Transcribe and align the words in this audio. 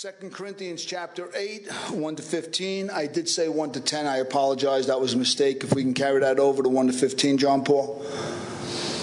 Second 0.00 0.32
Corinthians 0.32 0.82
chapter 0.82 1.28
8, 1.36 1.70
1 1.90 2.16
to 2.16 2.22
15. 2.22 2.88
I 2.88 3.06
did 3.06 3.28
say 3.28 3.50
1 3.50 3.72
to 3.72 3.82
10. 3.82 4.06
I 4.06 4.16
apologize. 4.16 4.86
That 4.86 4.98
was 4.98 5.12
a 5.12 5.18
mistake. 5.18 5.62
If 5.62 5.74
we 5.74 5.82
can 5.82 5.92
carry 5.92 6.20
that 6.20 6.38
over 6.38 6.62
to 6.62 6.70
1 6.70 6.86
to 6.86 6.92
15, 6.94 7.36
John 7.36 7.64
Paul. 7.64 8.02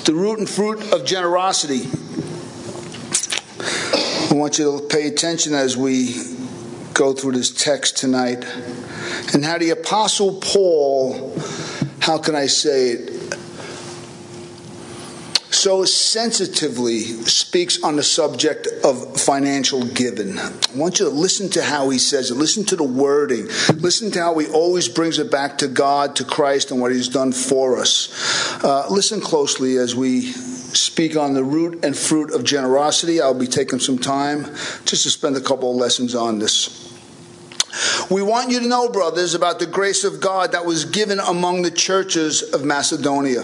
The 0.05 0.13
root 0.15 0.39
and 0.39 0.49
fruit 0.49 0.91
of 0.91 1.05
generosity. 1.05 1.81
I 4.31 4.33
want 4.33 4.57
you 4.57 4.79
to 4.79 4.88
pay 4.88 5.05
attention 5.05 5.54
as 5.54 5.78
we 5.78 6.15
go 6.96 7.13
through 7.13 7.33
this 7.33 7.51
text 7.51 7.97
tonight. 7.97 8.43
And 9.35 9.45
how 9.45 9.59
the 9.59 9.69
Apostle 9.69 10.39
Paul, 10.41 11.39
how 11.99 12.17
can 12.17 12.33
I 12.33 12.47
say 12.47 12.93
it, 12.93 13.17
so 15.68 15.84
sensitively 15.84 17.02
speaks 17.02 17.84
on 17.84 17.98
the 17.98 18.02
subject 18.02 18.70
of 18.86 19.20
financial 19.20 19.84
giving. 19.84 20.40
I 20.40 20.49
want 20.73 21.02
you 21.02 21.09
to 21.09 21.12
listen 21.12 21.49
to 21.49 21.62
how 21.62 21.89
he 21.89 21.99
says 21.99 22.31
it. 22.31 22.35
Listen 22.35 22.63
to 22.67 22.77
the 22.77 22.85
wording. 22.85 23.48
Listen 23.75 24.09
to 24.11 24.20
how 24.22 24.38
he 24.38 24.48
always 24.48 24.88
brings 24.88 25.20
it 25.20 25.30
back 25.30 25.58
to 25.58 25.67
God, 25.67 26.16
to 26.16 26.23
Christ, 26.23 26.72
and 26.72 26.80
what 26.80 26.94
he's 26.94 27.09
done 27.09 27.34
for 27.34 27.77
us. 27.77 28.63
Uh, 28.63 28.88
listen 28.89 29.20
closely 29.20 29.75
as 29.75 29.94
we 29.94 30.22
speak 30.22 31.17
on 31.17 31.34
the 31.34 31.44
root 31.44 31.84
and 31.84 31.97
fruit 31.97 32.31
of 32.31 32.45
generosity. 32.45 33.20
I'll 33.20 33.34
be 33.34 33.45
taking 33.45 33.80
some 33.80 33.99
time 33.99 34.45
just 34.86 35.03
to 35.03 35.09
spend 35.09 35.36
a 35.36 35.41
couple 35.41 35.72
of 35.72 35.75
lessons 35.75 36.16
on 36.16 36.39
this. 36.39 36.88
We 38.09 38.22
want 38.22 38.52
you 38.52 38.61
to 38.61 38.67
know, 38.70 38.88
brothers, 38.88 39.34
about 39.34 39.59
the 39.59 39.67
grace 39.67 40.05
of 40.05 40.22
God 40.22 40.53
that 40.53 40.66
was 40.66 40.86
given 40.86 41.20
among 41.20 41.63
the 41.63 41.72
churches 41.72 42.41
of 42.41 42.63
Macedonia. 42.63 43.44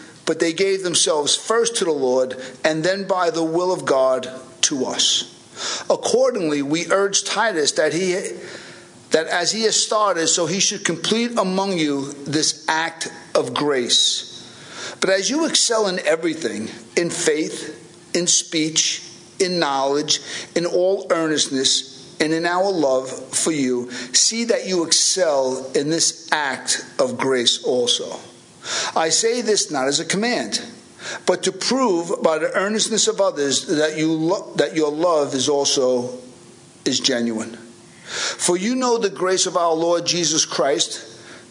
but 0.31 0.39
they 0.39 0.53
gave 0.53 0.81
themselves 0.81 1.35
first 1.35 1.75
to 1.75 1.83
the 1.83 1.91
Lord 1.91 2.41
and 2.63 2.85
then 2.85 3.05
by 3.05 3.31
the 3.31 3.43
will 3.43 3.73
of 3.73 3.83
God 3.83 4.29
to 4.61 4.85
us. 4.85 5.27
Accordingly, 5.89 6.61
we 6.61 6.89
urge 6.89 7.25
Titus 7.25 7.73
that 7.73 7.91
he 7.91 8.13
that 9.09 9.27
as 9.27 9.51
he 9.51 9.63
has 9.63 9.75
started, 9.75 10.29
so 10.29 10.45
he 10.45 10.61
should 10.61 10.85
complete 10.85 11.37
among 11.37 11.77
you 11.77 12.13
this 12.23 12.65
act 12.69 13.11
of 13.35 13.53
grace. 13.53 14.49
But 15.01 15.09
as 15.09 15.29
you 15.29 15.45
excel 15.47 15.87
in 15.87 15.99
everything, 16.07 16.69
in 16.95 17.09
faith, 17.09 18.15
in 18.15 18.25
speech, 18.25 19.03
in 19.37 19.59
knowledge, 19.59 20.21
in 20.55 20.65
all 20.65 21.07
earnestness, 21.09 22.15
and 22.21 22.31
in 22.31 22.45
our 22.45 22.71
love 22.71 23.09
for 23.35 23.51
you, 23.51 23.91
see 24.13 24.45
that 24.45 24.65
you 24.65 24.85
excel 24.85 25.69
in 25.75 25.89
this 25.89 26.29
act 26.31 26.85
of 26.99 27.17
grace 27.17 27.61
also. 27.65 28.17
I 28.95 29.09
say 29.09 29.41
this 29.41 29.71
not 29.71 29.87
as 29.87 29.99
a 29.99 30.05
command, 30.05 30.61
but 31.25 31.43
to 31.43 31.51
prove 31.51 32.21
by 32.21 32.37
the 32.37 32.51
earnestness 32.53 33.07
of 33.07 33.19
others 33.19 33.65
that 33.67 33.97
you 33.97 34.11
lo- 34.11 34.53
that 34.55 34.75
your 34.75 34.91
love 34.91 35.33
is 35.33 35.49
also 35.49 36.17
is 36.85 36.99
genuine. 36.99 37.57
For 38.05 38.57
you 38.57 38.75
know 38.75 38.97
the 38.97 39.09
grace 39.09 39.45
of 39.45 39.57
our 39.57 39.73
Lord 39.73 40.05
Jesus 40.05 40.45
Christ, 40.45 41.05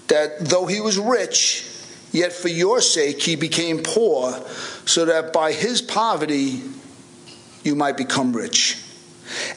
that 0.09 0.41
though 0.41 0.67
he 0.67 0.81
was 0.81 0.99
rich, 0.99 1.67
yet 2.13 2.33
for 2.33 2.49
your 2.49 2.81
sake 2.81 3.23
he 3.23 3.37
became 3.37 3.83
poor, 3.83 4.33
so 4.85 5.07
that 5.07 5.33
by 5.33 5.53
his 5.53 5.81
poverty 5.81 6.63
you 7.65 7.75
might 7.75 7.97
become 7.97 8.33
rich. 8.33 8.79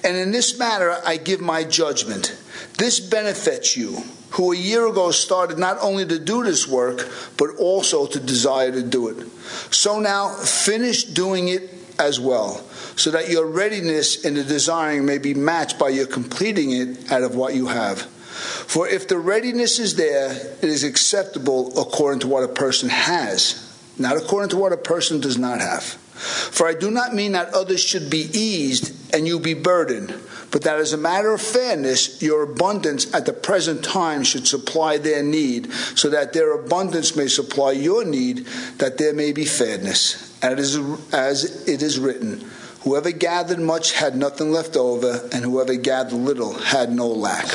And 0.03 0.15
in 0.15 0.31
this 0.31 0.57
matter 0.57 0.95
I 1.05 1.17
give 1.17 1.41
my 1.41 1.63
judgment. 1.63 2.37
This 2.77 2.99
benefits 2.99 3.75
you 3.75 4.03
who 4.33 4.51
a 4.51 4.55
year 4.55 4.87
ago 4.87 5.11
started 5.11 5.57
not 5.59 5.77
only 5.81 6.05
to 6.05 6.19
do 6.19 6.43
this 6.43 6.67
work, 6.67 7.07
but 7.37 7.49
also 7.59 8.07
to 8.07 8.19
desire 8.19 8.71
to 8.71 8.81
do 8.81 9.09
it. 9.09 9.27
So 9.71 9.99
now 9.99 10.29
finish 10.29 11.03
doing 11.03 11.49
it 11.49 11.69
as 11.99 12.19
well, 12.19 12.55
so 12.95 13.11
that 13.11 13.29
your 13.29 13.45
readiness 13.45 14.25
in 14.25 14.33
the 14.33 14.43
desiring 14.43 15.05
may 15.05 15.19
be 15.19 15.35
matched 15.35 15.77
by 15.77 15.89
your 15.89 16.07
completing 16.07 16.71
it 16.71 17.11
out 17.11 17.21
of 17.21 17.35
what 17.35 17.53
you 17.53 17.67
have. 17.67 18.01
For 18.01 18.87
if 18.87 19.07
the 19.07 19.19
readiness 19.19 19.77
is 19.77 19.95
there, 19.95 20.31
it 20.31 20.63
is 20.63 20.83
acceptable 20.83 21.79
according 21.79 22.21
to 22.21 22.27
what 22.27 22.43
a 22.43 22.47
person 22.47 22.89
has, 22.89 23.59
not 23.99 24.17
according 24.17 24.49
to 24.49 24.57
what 24.57 24.73
a 24.73 24.77
person 24.77 25.21
does 25.21 25.37
not 25.37 25.59
have. 25.59 25.97
For 26.13 26.67
I 26.67 26.73
do 26.73 26.91
not 26.91 27.13
mean 27.13 27.31
that 27.33 27.53
others 27.53 27.83
should 27.83 28.09
be 28.09 28.29
eased 28.33 29.13
and 29.13 29.27
you 29.27 29.39
be 29.39 29.53
burdened 29.53 30.13
but 30.53 30.61
that 30.61 30.77
as 30.77 30.93
a 30.93 30.97
matter 30.97 31.33
of 31.33 31.41
fairness, 31.41 32.21
your 32.21 32.43
abundance 32.43 33.11
at 33.11 33.25
the 33.25 33.33
present 33.33 33.83
time 33.83 34.23
should 34.23 34.47
supply 34.47 34.99
their 34.99 35.23
need, 35.23 35.73
so 35.73 36.11
that 36.11 36.33
their 36.33 36.53
abundance 36.53 37.15
may 37.15 37.27
supply 37.27 37.71
your 37.71 38.05
need, 38.05 38.45
that 38.77 38.99
there 38.99 39.13
may 39.13 39.31
be 39.31 39.45
fairness. 39.45 40.31
And 40.43 40.59
as 40.59 41.67
it 41.67 41.81
is 41.81 41.97
written, 41.97 42.47
Whoever 42.81 43.11
gathered 43.11 43.61
much 43.61 43.93
had 43.93 44.15
nothing 44.15 44.51
left 44.51 44.75
over, 44.77 45.27
and 45.31 45.43
whoever 45.43 45.73
gathered 45.73 46.13
little 46.13 46.53
had 46.53 46.91
no 46.91 47.07
lack. 47.07 47.47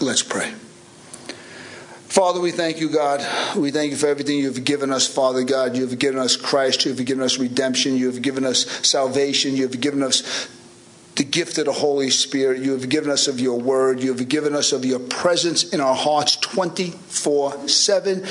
Let's 0.00 0.24
pray. 0.24 0.52
Father, 2.10 2.40
we 2.40 2.50
thank 2.50 2.80
you, 2.80 2.88
God. 2.88 3.24
We 3.56 3.70
thank 3.70 3.92
you 3.92 3.96
for 3.96 4.08
everything 4.08 4.38
you've 4.38 4.64
given 4.64 4.90
us, 4.90 5.06
Father 5.06 5.44
God. 5.44 5.76
You've 5.76 5.96
given 6.00 6.18
us 6.18 6.36
Christ. 6.36 6.84
You've 6.84 7.04
given 7.04 7.22
us 7.22 7.38
redemption. 7.38 7.96
You've 7.96 8.20
given 8.20 8.44
us 8.44 8.66
salvation. 8.84 9.54
You've 9.54 9.80
given 9.80 10.02
us 10.02 10.48
the 11.14 11.22
gift 11.22 11.58
of 11.58 11.66
the 11.66 11.72
Holy 11.72 12.10
Spirit. 12.10 12.62
You 12.62 12.72
have 12.72 12.88
given 12.88 13.10
us 13.10 13.28
of 13.28 13.38
your 13.38 13.60
word. 13.60 14.00
You 14.00 14.12
have 14.12 14.28
given 14.28 14.56
us 14.56 14.72
of 14.72 14.84
your 14.84 14.98
presence 14.98 15.72
in 15.72 15.80
our 15.80 15.94
hearts 15.94 16.34
24 16.34 17.68
7. 17.68 18.26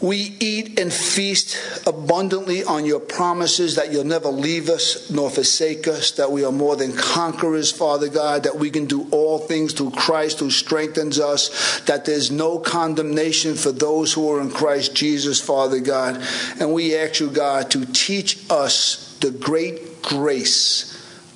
We 0.00 0.36
eat 0.40 0.78
and 0.78 0.92
feast 0.92 1.86
abundantly 1.86 2.62
on 2.62 2.84
your 2.84 3.00
promises 3.00 3.76
that 3.76 3.92
you'll 3.92 4.04
never 4.04 4.28
leave 4.28 4.68
us 4.68 5.10
nor 5.10 5.30
forsake 5.30 5.88
us, 5.88 6.10
that 6.12 6.30
we 6.30 6.44
are 6.44 6.52
more 6.52 6.76
than 6.76 6.94
conquerors, 6.94 7.72
Father 7.72 8.08
God, 8.08 8.42
that 8.42 8.56
we 8.56 8.70
can 8.70 8.84
do 8.84 9.08
all 9.10 9.38
things 9.38 9.72
through 9.72 9.92
Christ 9.92 10.40
who 10.40 10.50
strengthens 10.50 11.18
us, 11.18 11.80
that 11.86 12.04
there's 12.04 12.30
no 12.30 12.58
condemnation 12.58 13.54
for 13.54 13.72
those 13.72 14.12
who 14.12 14.30
are 14.30 14.40
in 14.40 14.50
Christ 14.50 14.94
Jesus, 14.94 15.40
Father 15.40 15.80
God. 15.80 16.22
And 16.60 16.74
we 16.74 16.94
ask 16.94 17.20
you, 17.20 17.30
God, 17.30 17.70
to 17.70 17.86
teach 17.86 18.38
us 18.50 19.16
the 19.20 19.30
great 19.30 20.02
grace 20.02 20.92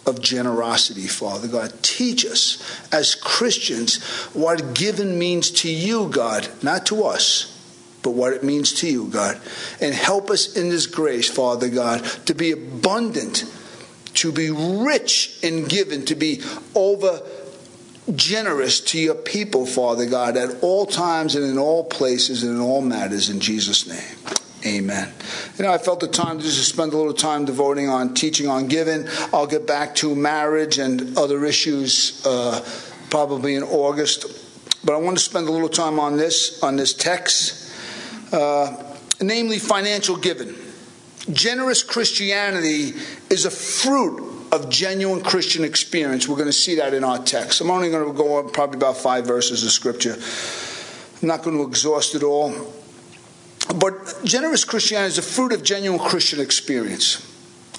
of 0.07 0.21
generosity, 0.21 1.07
Father 1.07 1.49
God. 1.49 1.73
Teach 1.83 2.27
us 2.27 2.63
as 2.93 3.15
Christians 3.15 4.03
what 4.35 4.75
given 4.75 5.19
means 5.19 5.51
to 5.51 5.71
you, 5.71 6.09
God, 6.09 6.49
not 6.63 6.85
to 6.87 7.05
us, 7.05 7.57
but 8.03 8.11
what 8.11 8.33
it 8.33 8.43
means 8.43 8.73
to 8.81 8.89
you, 8.89 9.07
God. 9.09 9.41
And 9.81 9.95
help 9.95 10.31
us 10.31 10.57
in 10.57 10.69
this 10.69 10.87
grace, 10.87 11.29
Father 11.29 11.69
God, 11.69 12.05
to 12.27 12.35
be 12.35 12.53
abundant, 12.53 13.45
to 14.15 14.33
be 14.33 14.51
rich 14.51 15.39
in 15.43 15.67
giving, 15.67 16.05
to 16.07 16.15
be 16.15 16.43
over 16.75 17.21
generous 18.15 18.81
to 18.81 18.99
your 18.99 19.15
people, 19.15 19.67
Father 19.67 20.07
God, 20.07 20.37
at 20.37 20.63
all 20.63 20.87
times 20.87 21.35
and 21.35 21.45
in 21.45 21.59
all 21.59 21.85
places 21.85 22.43
and 22.43 22.57
in 22.57 22.61
all 22.61 22.83
matters, 22.83 23.29
in 23.29 23.41
Jesus' 23.41 23.87
name. 23.87 24.37
Amen. 24.67 25.13
You 25.57 25.65
know, 25.65 25.73
I 25.73 25.79
felt 25.79 26.01
the 26.01 26.09
time 26.09 26.39
to 26.39 26.45
just 26.45 26.69
spend 26.69 26.93
a 26.93 26.97
little 26.97 27.15
time 27.15 27.47
devoting 27.47 27.89
on 27.89 28.13
teaching 28.13 28.47
on 28.47 28.69
giving. 28.69 29.07
I'll 29.33 29.47
get 29.47 29.67
back 29.67 29.95
to 29.97 30.15
marriage 30.15 30.79
and 30.79 31.17
other 31.17 31.45
issues 31.47 32.25
uh, 32.27 32.63
probably 33.09 33.55
in 33.55 33.63
August, 33.63 34.27
but 34.85 34.95
I 34.95 34.99
want 34.99 35.17
to 35.17 35.25
spend 35.25 35.49
a 35.49 35.53
little 35.53 35.69
time 35.69 35.99
on 35.99 36.19
this 36.19 36.63
on 36.63 36.77
this 36.77 36.93
text, 36.93 37.60
uh, 38.33 38.97
namely 39.21 39.59
financial 39.59 40.17
giving. 40.17 40.55
Generous 41.33 41.83
Christianity 41.83 42.95
is 43.29 43.45
a 43.45 43.51
fruit 43.51 44.49
of 44.53 44.69
genuine 44.69 45.23
Christian 45.23 45.65
experience. 45.65 46.29
We're 46.29 46.37
going 46.37 46.49
to 46.49 46.53
see 46.53 46.77
that 46.77 46.95
in 46.95 47.05
our 47.05 47.19
text. 47.19 47.61
I'm 47.61 47.71
only 47.71 47.91
going 47.91 48.07
to 48.07 48.13
go 48.13 48.39
on 48.39 48.51
probably 48.51 48.79
about 48.79 48.97
five 48.97 49.27
verses 49.27 49.63
of 49.65 49.71
scripture. 49.71 50.17
I'm 51.23 51.29
not 51.29 51.43
going 51.43 51.57
to 51.57 51.65
exhaust 51.65 52.15
it 52.15 52.23
all. 52.23 52.53
But 53.77 54.21
generous 54.25 54.65
Christianity 54.65 55.11
is 55.11 55.19
a 55.19 55.23
fruit 55.23 55.53
of 55.53 55.63
genuine 55.63 56.01
Christian 56.01 56.41
experience. 56.41 57.27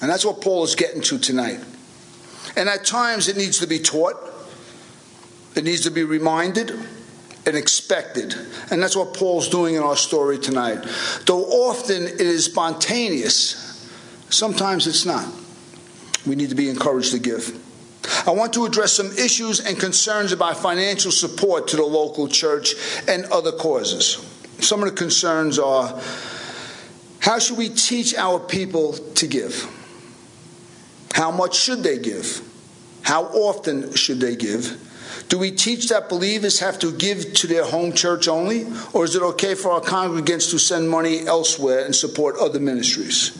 And 0.00 0.10
that's 0.10 0.24
what 0.24 0.40
Paul 0.40 0.64
is 0.64 0.74
getting 0.74 1.02
to 1.02 1.18
tonight. 1.18 1.60
And 2.56 2.68
at 2.68 2.84
times 2.84 3.28
it 3.28 3.36
needs 3.36 3.58
to 3.58 3.66
be 3.66 3.78
taught, 3.78 4.16
it 5.54 5.64
needs 5.64 5.82
to 5.82 5.90
be 5.90 6.04
reminded 6.04 6.72
and 7.46 7.56
expected. 7.56 8.34
And 8.70 8.82
that's 8.82 8.96
what 8.96 9.14
Paul's 9.14 9.48
doing 9.48 9.74
in 9.74 9.82
our 9.82 9.96
story 9.96 10.38
tonight. 10.38 10.84
Though 11.26 11.44
often 11.44 12.04
it 12.04 12.20
is 12.20 12.44
spontaneous, 12.44 13.88
sometimes 14.30 14.86
it's 14.86 15.04
not. 15.04 15.26
We 16.26 16.36
need 16.36 16.50
to 16.50 16.54
be 16.54 16.68
encouraged 16.68 17.12
to 17.12 17.18
give. 17.18 17.58
I 18.26 18.30
want 18.30 18.52
to 18.54 18.64
address 18.64 18.92
some 18.92 19.12
issues 19.12 19.60
and 19.60 19.78
concerns 19.78 20.32
about 20.32 20.56
financial 20.56 21.12
support 21.12 21.68
to 21.68 21.76
the 21.76 21.84
local 21.84 22.28
church 22.28 22.74
and 23.08 23.24
other 23.26 23.52
causes. 23.52 24.24
Some 24.60 24.82
of 24.82 24.90
the 24.90 24.94
concerns 24.94 25.58
are 25.58 26.00
how 27.20 27.38
should 27.38 27.58
we 27.58 27.68
teach 27.68 28.14
our 28.16 28.40
people 28.40 28.94
to 28.94 29.26
give? 29.28 29.68
How 31.14 31.30
much 31.30 31.56
should 31.56 31.82
they 31.82 31.98
give? 31.98 32.40
How 33.02 33.24
often 33.26 33.94
should 33.94 34.20
they 34.20 34.34
give? 34.34 34.76
Do 35.32 35.38
we 35.38 35.50
teach 35.50 35.88
that 35.88 36.10
believers 36.10 36.60
have 36.60 36.78
to 36.80 36.92
give 36.92 37.32
to 37.36 37.46
their 37.46 37.64
home 37.64 37.94
church 37.94 38.28
only? 38.28 38.66
Or 38.92 39.06
is 39.06 39.16
it 39.16 39.22
okay 39.22 39.54
for 39.54 39.70
our 39.70 39.80
congregants 39.80 40.50
to 40.50 40.58
send 40.58 40.90
money 40.90 41.26
elsewhere 41.26 41.86
and 41.86 41.96
support 41.96 42.36
other 42.38 42.60
ministries? 42.60 43.32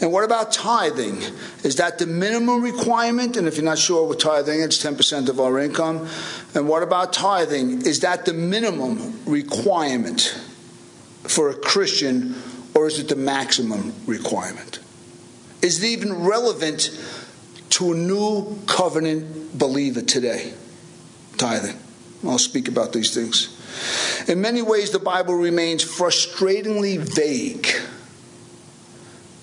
And 0.00 0.12
what 0.12 0.22
about 0.22 0.52
tithing? 0.52 1.16
Is 1.64 1.74
that 1.78 1.98
the 1.98 2.06
minimum 2.06 2.62
requirement? 2.62 3.36
And 3.36 3.48
if 3.48 3.56
you're 3.56 3.64
not 3.64 3.78
sure 3.78 4.06
what 4.06 4.20
tithing, 4.20 4.60
it's 4.60 4.80
10% 4.80 5.28
of 5.28 5.40
our 5.40 5.58
income. 5.58 6.06
And 6.54 6.68
what 6.68 6.84
about 6.84 7.12
tithing? 7.12 7.84
Is 7.84 7.98
that 8.00 8.24
the 8.24 8.32
minimum 8.32 9.18
requirement 9.24 10.40
for 11.24 11.50
a 11.50 11.54
Christian, 11.54 12.40
or 12.72 12.86
is 12.86 13.00
it 13.00 13.08
the 13.08 13.16
maximum 13.16 13.94
requirement? 14.06 14.78
Is 15.60 15.82
it 15.82 15.88
even 15.88 16.22
relevant 16.22 16.96
to 17.70 17.94
a 17.94 17.96
new 17.96 18.60
covenant 18.66 19.58
believer 19.58 20.02
today? 20.02 20.54
Tithing. 21.40 21.76
I'll 22.22 22.38
speak 22.38 22.68
about 22.68 22.92
these 22.92 23.14
things. 23.14 23.56
In 24.28 24.42
many 24.42 24.60
ways, 24.60 24.90
the 24.90 24.98
Bible 24.98 25.34
remains 25.34 25.82
frustratingly 25.82 26.98
vague 26.98 27.66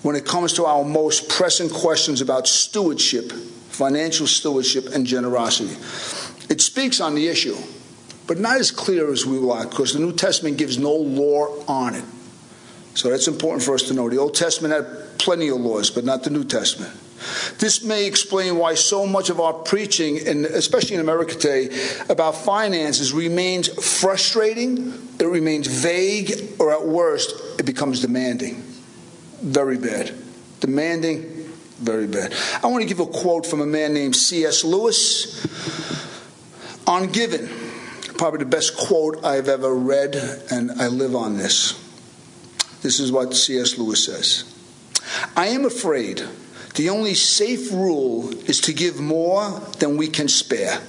when 0.02 0.14
it 0.14 0.24
comes 0.24 0.52
to 0.54 0.64
our 0.64 0.84
most 0.84 1.28
pressing 1.28 1.68
questions 1.68 2.20
about 2.20 2.46
stewardship, 2.46 3.32
financial 3.32 4.28
stewardship, 4.28 4.86
and 4.94 5.04
generosity. 5.04 5.74
It 6.48 6.60
speaks 6.60 7.00
on 7.00 7.16
the 7.16 7.26
issue, 7.26 7.56
but 8.28 8.38
not 8.38 8.60
as 8.60 8.70
clear 8.70 9.12
as 9.12 9.26
we 9.26 9.38
like, 9.38 9.70
because 9.70 9.92
the 9.92 9.98
New 9.98 10.12
Testament 10.12 10.56
gives 10.56 10.78
no 10.78 10.94
law 10.94 11.64
on 11.66 11.96
it. 11.96 12.04
So 12.94 13.10
that's 13.10 13.26
important 13.26 13.64
for 13.64 13.74
us 13.74 13.82
to 13.88 13.94
know. 13.94 14.08
The 14.08 14.18
Old 14.18 14.36
Testament 14.36 14.72
had 14.72 15.18
plenty 15.18 15.48
of 15.48 15.56
laws, 15.56 15.90
but 15.90 16.04
not 16.04 16.22
the 16.22 16.30
New 16.30 16.44
Testament. 16.44 16.92
This 17.58 17.82
may 17.82 18.06
explain 18.06 18.56
why 18.56 18.74
so 18.74 19.06
much 19.06 19.30
of 19.30 19.40
our 19.40 19.52
preaching, 19.52 20.26
and 20.26 20.46
especially 20.46 20.94
in 20.94 21.00
America 21.00 21.34
today, 21.34 21.68
about 22.08 22.36
finances 22.36 23.12
remains 23.12 23.68
frustrating, 23.68 25.08
it 25.18 25.26
remains 25.26 25.66
vague, 25.66 26.54
or 26.58 26.72
at 26.72 26.86
worst, 26.86 27.34
it 27.58 27.66
becomes 27.66 28.00
demanding 28.00 28.62
very 29.42 29.78
bad. 29.78 30.12
Demanding, 30.60 31.22
very 31.78 32.06
bad. 32.06 32.34
I 32.62 32.66
want 32.66 32.82
to 32.82 32.88
give 32.88 33.00
a 33.00 33.06
quote 33.06 33.46
from 33.46 33.60
a 33.60 33.66
man 33.66 33.94
named 33.94 34.16
C.S. 34.16 34.64
Lewis 34.64 35.46
on 36.86 37.12
giving. 37.12 37.48
Probably 38.16 38.40
the 38.40 38.46
best 38.46 38.76
quote 38.76 39.24
I've 39.24 39.48
ever 39.48 39.72
read, 39.72 40.16
and 40.50 40.72
I 40.72 40.88
live 40.88 41.14
on 41.14 41.36
this. 41.36 41.84
This 42.82 42.98
is 42.98 43.12
what 43.12 43.34
C.S. 43.34 43.78
Lewis 43.78 44.04
says 44.04 44.44
I 45.36 45.48
am 45.48 45.64
afraid 45.64 46.22
the 46.78 46.90
only 46.90 47.14
safe 47.14 47.72
rule 47.72 48.30
is 48.48 48.60
to 48.60 48.72
give 48.72 49.00
more 49.00 49.50
than 49.80 49.96
we 49.96 50.06
can 50.06 50.28
spare. 50.28 50.80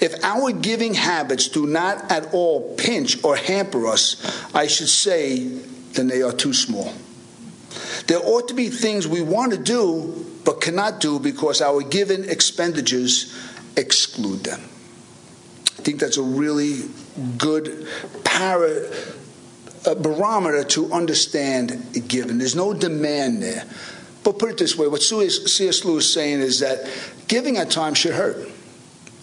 If 0.00 0.24
our 0.24 0.50
giving 0.50 0.94
habits 0.94 1.46
do 1.46 1.68
not 1.68 2.10
at 2.10 2.34
all 2.34 2.74
pinch 2.74 3.22
or 3.22 3.36
hamper 3.36 3.86
us, 3.86 4.16
I 4.52 4.66
should 4.66 4.88
say, 4.88 5.44
then 5.92 6.08
they 6.08 6.20
are 6.22 6.32
too 6.32 6.52
small. 6.52 6.92
There 8.08 8.18
ought 8.18 8.48
to 8.48 8.54
be 8.54 8.70
things 8.70 9.06
we 9.06 9.22
want 9.22 9.52
to 9.52 9.58
do 9.58 10.26
but 10.44 10.60
cannot 10.60 10.98
do 10.98 11.20
because 11.20 11.62
our 11.62 11.80
given 11.82 12.28
expenditures 12.28 13.32
exclude 13.76 14.42
them. 14.42 14.60
I 15.78 15.82
think 15.82 16.00
that's 16.00 16.16
a 16.16 16.22
really 16.22 16.88
good 17.36 17.86
para, 18.24 18.90
uh, 19.86 19.94
barometer 19.94 20.64
to 20.64 20.92
understand 20.92 22.08
giving. 22.08 22.38
There's 22.38 22.56
no 22.56 22.74
demand 22.74 23.44
there. 23.44 23.64
But 24.28 24.38
put 24.38 24.50
it 24.50 24.58
this 24.58 24.76
way 24.76 24.86
what 24.86 25.00
C.S. 25.00 25.84
Lewis 25.86 26.04
is 26.04 26.12
saying 26.12 26.40
is 26.40 26.60
that 26.60 26.86
giving 27.28 27.56
at 27.56 27.70
times 27.70 27.96
should 27.96 28.12
hurt. 28.12 28.46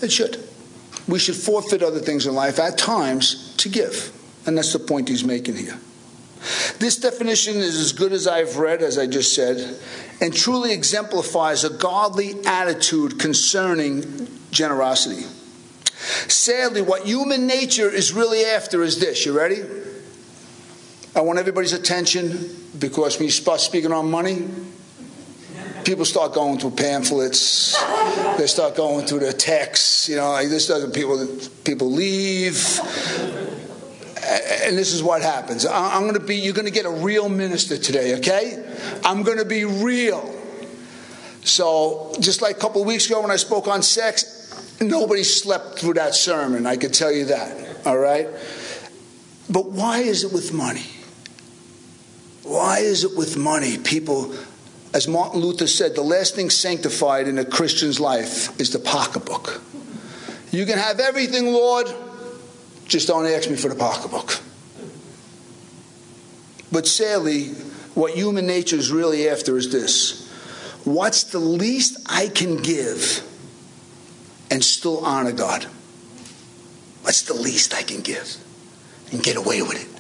It 0.01 0.11
should. 0.11 0.43
We 1.07 1.19
should 1.19 1.35
forfeit 1.35 1.83
other 1.83 1.99
things 1.99 2.25
in 2.25 2.33
life 2.33 2.57
at 2.57 2.79
times 2.79 3.55
to 3.57 3.69
give. 3.69 4.11
And 4.47 4.57
that's 4.57 4.73
the 4.73 4.79
point 4.79 5.09
he's 5.09 5.23
making 5.23 5.57
here. 5.57 5.77
This 6.79 6.97
definition 6.97 7.57
is 7.57 7.79
as 7.79 7.93
good 7.93 8.13
as 8.13 8.25
I've 8.25 8.57
read, 8.57 8.81
as 8.81 8.97
I 8.97 9.05
just 9.05 9.35
said, 9.35 9.79
and 10.21 10.33
truly 10.33 10.73
exemplifies 10.73 11.63
a 11.63 11.69
godly 11.69 12.43
attitude 12.43 13.19
concerning 13.19 14.27
generosity. 14.49 15.21
Sadly, 16.27 16.81
what 16.81 17.05
human 17.05 17.45
nature 17.45 17.91
is 17.91 18.11
really 18.11 18.43
after 18.43 18.81
is 18.81 18.99
this. 18.99 19.23
You 19.23 19.37
ready? 19.37 19.61
I 21.15 21.21
want 21.21 21.37
everybody's 21.37 21.73
attention 21.73 22.49
because 22.79 23.19
when 23.19 23.25
you 23.25 23.31
start 23.31 23.59
speaking 23.59 23.91
on 23.91 24.09
money, 24.09 24.49
people 25.85 26.03
start 26.05 26.33
going 26.33 26.59
through 26.59 26.71
pamphlets. 26.71 27.77
They 28.37 28.47
start 28.47 28.75
going 28.75 29.05
through 29.05 29.19
the 29.19 29.33
texts. 29.33 30.09
You 30.09 30.17
know, 30.17 30.37
this 30.47 30.67
doesn't 30.67 30.93
people 30.93 31.27
people 31.63 31.91
leave 31.91 32.81
and 34.65 34.77
this 34.77 34.93
is 34.93 35.03
what 35.03 35.21
happens. 35.21 35.65
I'm 35.65 36.03
going 36.03 36.15
to 36.15 36.19
be, 36.19 36.37
you're 36.37 36.53
going 36.53 36.65
to 36.65 36.71
get 36.71 36.85
a 36.85 36.89
real 36.89 37.29
minister 37.29 37.77
today, 37.77 38.15
okay? 38.17 38.63
I'm 39.03 39.23
going 39.23 39.37
to 39.37 39.45
be 39.45 39.65
real. 39.65 40.33
So, 41.43 42.11
just 42.19 42.41
like 42.41 42.57
a 42.57 42.59
couple 42.59 42.81
of 42.81 42.87
weeks 42.87 43.05
ago 43.05 43.21
when 43.21 43.29
I 43.29 43.35
spoke 43.35 43.67
on 43.67 43.83
sex, 43.83 44.81
nobody 44.81 45.23
slept 45.23 45.79
through 45.79 45.93
that 45.93 46.15
sermon, 46.15 46.65
I 46.65 46.75
can 46.75 46.91
tell 46.91 47.11
you 47.11 47.25
that, 47.25 47.85
all 47.85 47.97
right? 47.97 48.27
But 49.49 49.67
why 49.67 49.99
is 49.99 50.23
it 50.23 50.33
with 50.33 50.53
money? 50.53 50.85
Why 52.43 52.79
is 52.79 53.03
it 53.03 53.15
with 53.15 53.37
money? 53.37 53.77
People, 53.77 54.33
as 54.95 55.07
Martin 55.07 55.41
Luther 55.41 55.67
said, 55.67 55.93
the 55.93 56.01
last 56.01 56.33
thing 56.33 56.49
sanctified 56.49 57.27
in 57.27 57.37
a 57.37 57.45
Christian's 57.45 57.99
life 57.99 58.59
is 58.59 58.71
the 58.71 58.79
pocketbook. 58.79 59.61
You 60.51 60.65
can 60.65 60.79
have 60.79 60.99
everything, 60.99 61.45
Lord 61.45 61.93
just 62.87 63.07
don't 63.07 63.25
ask 63.25 63.49
me 63.49 63.55
for 63.55 63.69
the 63.69 63.75
pocketbook. 63.75 64.39
But 66.71 66.87
sadly, 66.87 67.49
what 67.93 68.13
human 68.13 68.45
nature 68.45 68.75
is 68.75 68.91
really 68.91 69.29
after 69.29 69.57
is 69.57 69.71
this 69.71 70.29
what's 70.83 71.23
the 71.25 71.39
least 71.39 71.97
I 72.05 72.27
can 72.27 72.57
give 72.57 73.23
and 74.51 74.63
still 74.63 75.03
honor 75.03 75.31
God? 75.31 75.65
What's 77.01 77.23
the 77.23 77.33
least 77.33 77.73
I 77.73 77.83
can 77.83 78.01
give 78.01 78.37
and 79.11 79.23
get 79.23 79.37
away 79.37 79.61
with 79.61 79.81
it? 79.81 79.94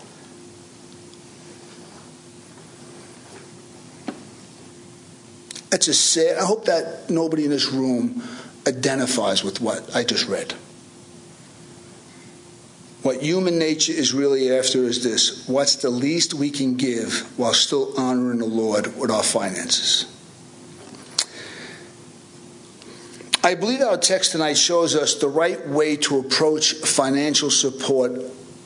That's 5.75 5.89
a 5.89 5.93
sad. 5.93 6.37
I 6.37 6.45
hope 6.45 6.63
that 6.67 7.09
nobody 7.09 7.43
in 7.43 7.49
this 7.49 7.69
room 7.73 8.23
identifies 8.65 9.43
with 9.43 9.59
what 9.59 9.93
I 9.93 10.05
just 10.05 10.25
read. 10.29 10.53
What 13.01 13.21
human 13.21 13.59
nature 13.59 13.91
is 13.91 14.13
really 14.13 14.57
after 14.57 14.85
is 14.85 15.03
this 15.03 15.45
what's 15.49 15.75
the 15.75 15.89
least 15.89 16.33
we 16.33 16.49
can 16.49 16.77
give 16.77 17.37
while 17.37 17.53
still 17.53 17.93
honoring 17.99 18.39
the 18.39 18.45
Lord 18.45 18.97
with 18.97 19.11
our 19.11 19.21
finances? 19.21 20.05
I 23.43 23.55
believe 23.55 23.81
our 23.81 23.97
text 23.97 24.31
tonight 24.31 24.57
shows 24.57 24.95
us 24.95 25.15
the 25.15 25.27
right 25.27 25.67
way 25.67 25.97
to 25.97 26.19
approach 26.19 26.75
financial 26.75 27.51
support 27.51 28.13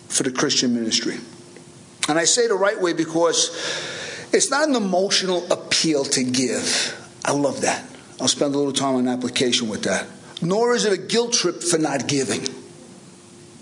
for 0.09 0.21
the 0.21 0.31
Christian 0.31 0.75
ministry. 0.75 1.17
And 2.07 2.19
I 2.19 2.25
say 2.25 2.47
the 2.47 2.53
right 2.53 2.79
way 2.79 2.93
because 2.93 3.49
it's 4.31 4.51
not 4.51 4.69
an 4.69 4.75
emotional 4.75 5.51
appeal 5.51 6.03
to 6.03 6.23
give. 6.23 6.97
I 7.25 7.31
love 7.31 7.61
that. 7.61 7.85
I'll 8.19 8.27
spend 8.27 8.53
a 8.53 8.57
little 8.57 8.73
time 8.73 8.95
on 8.95 9.07
application 9.07 9.69
with 9.69 9.83
that. 9.83 10.07
Nor 10.41 10.75
is 10.75 10.85
it 10.85 10.93
a 10.93 10.97
guilt 10.97 11.33
trip 11.33 11.61
for 11.61 11.77
not 11.77 12.07
giving. 12.07 12.45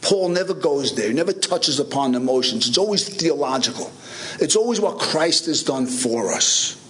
Paul 0.02 0.30
never 0.30 0.54
goes 0.54 0.96
there, 0.96 1.10
he 1.10 1.14
never 1.14 1.34
touches 1.34 1.80
upon 1.80 2.16
emotions. 2.16 2.68
It's 2.68 2.78
always 2.78 3.08
theological, 3.08 3.92
it's 4.40 4.56
always 4.56 4.80
what 4.80 5.00
Christ 5.00 5.48
has 5.48 5.64
done 5.64 5.86
for 5.86 6.32
us. 6.32 6.82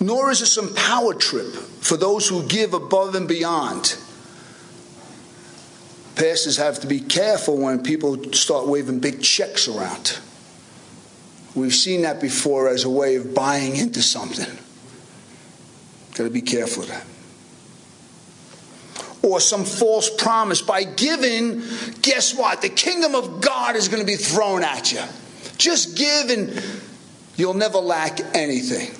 Nor 0.00 0.30
is 0.30 0.40
it 0.40 0.46
some 0.46 0.74
power 0.74 1.14
trip 1.14 1.52
for 1.52 1.96
those 1.96 2.28
who 2.28 2.46
give 2.46 2.74
above 2.74 3.14
and 3.14 3.26
beyond. 3.26 3.98
Pastors 6.14 6.56
have 6.56 6.80
to 6.80 6.86
be 6.86 7.00
careful 7.00 7.58
when 7.58 7.82
people 7.82 8.32
start 8.32 8.66
waving 8.66 9.00
big 9.00 9.22
checks 9.22 9.68
around. 9.68 10.18
We've 11.56 11.74
seen 11.74 12.02
that 12.02 12.20
before 12.20 12.68
as 12.68 12.84
a 12.84 12.90
way 12.90 13.16
of 13.16 13.34
buying 13.34 13.76
into 13.76 14.02
something. 14.02 14.46
Got 16.14 16.24
to 16.24 16.30
be 16.30 16.42
careful 16.42 16.84
of 16.84 16.90
that 16.90 17.06
or 19.26 19.40
some 19.40 19.64
false 19.64 20.08
promise. 20.08 20.62
By 20.62 20.84
giving, 20.84 21.62
guess 22.02 22.34
what? 22.34 22.62
The 22.62 22.68
kingdom 22.68 23.14
of 23.14 23.40
God 23.40 23.76
is 23.76 23.88
going 23.88 24.00
to 24.00 24.06
be 24.06 24.16
thrown 24.16 24.62
at 24.62 24.92
you. 24.92 25.02
Just 25.58 25.96
give 25.96 26.30
and 26.30 26.62
you'll 27.36 27.54
never 27.54 27.78
lack 27.78 28.20
anything. 28.34 28.96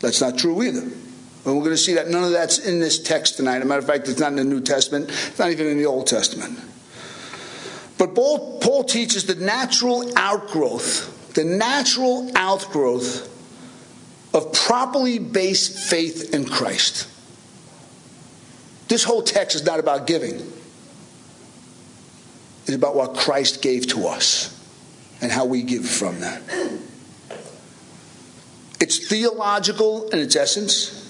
That's 0.00 0.20
not 0.20 0.38
true 0.38 0.62
either. 0.62 0.80
And 0.80 1.54
we're 1.56 1.64
going 1.64 1.70
to 1.70 1.76
see 1.76 1.94
that 1.94 2.08
none 2.08 2.24
of 2.24 2.30
that's 2.30 2.58
in 2.58 2.80
this 2.80 2.98
text 2.98 3.36
tonight. 3.36 3.56
As 3.56 3.62
a 3.62 3.66
matter 3.66 3.80
of 3.80 3.86
fact, 3.86 4.08
it's 4.08 4.20
not 4.20 4.28
in 4.28 4.36
the 4.36 4.44
New 4.44 4.60
Testament, 4.60 5.10
it's 5.10 5.38
not 5.38 5.50
even 5.50 5.66
in 5.66 5.76
the 5.76 5.86
Old 5.86 6.06
Testament. 6.06 6.58
But 7.98 8.14
Paul, 8.14 8.58
Paul 8.60 8.84
teaches 8.84 9.26
the 9.26 9.36
natural 9.36 10.10
outgrowth, 10.16 11.32
the 11.34 11.44
natural 11.44 12.30
outgrowth 12.34 13.30
of 14.34 14.52
properly 14.52 15.18
based 15.18 15.78
faith 15.88 16.34
in 16.34 16.44
Christ. 16.44 17.08
This 18.88 19.04
whole 19.04 19.22
text 19.22 19.54
is 19.54 19.64
not 19.64 19.78
about 19.78 20.06
giving. 20.06 20.34
It's 22.66 22.74
about 22.74 22.96
what 22.96 23.14
Christ 23.14 23.62
gave 23.62 23.86
to 23.88 24.08
us 24.08 24.50
and 25.20 25.30
how 25.30 25.44
we 25.44 25.62
give 25.62 25.86
from 25.88 26.20
that. 26.20 26.42
It's 28.80 29.08
theological 29.08 30.08
in 30.08 30.18
its 30.18 30.36
essence. 30.36 31.00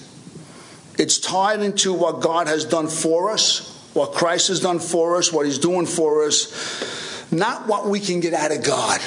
It's 0.97 1.17
tied 1.19 1.61
into 1.61 1.93
what 1.93 2.21
God 2.21 2.47
has 2.47 2.63
done 2.63 2.87
for 2.87 3.31
us, 3.31 3.74
what 3.95 4.11
Christ 4.13 4.49
has 4.49 4.59
done 4.59 4.79
for 4.79 5.15
us, 5.15 5.31
what 5.31 5.45
He's 5.45 5.57
doing 5.57 5.85
for 5.85 6.25
us, 6.25 7.31
not 7.31 7.67
what 7.67 7.87
we 7.87 7.99
can 7.99 8.19
get 8.19 8.33
out 8.33 8.51
of 8.51 8.63
God. 8.63 8.99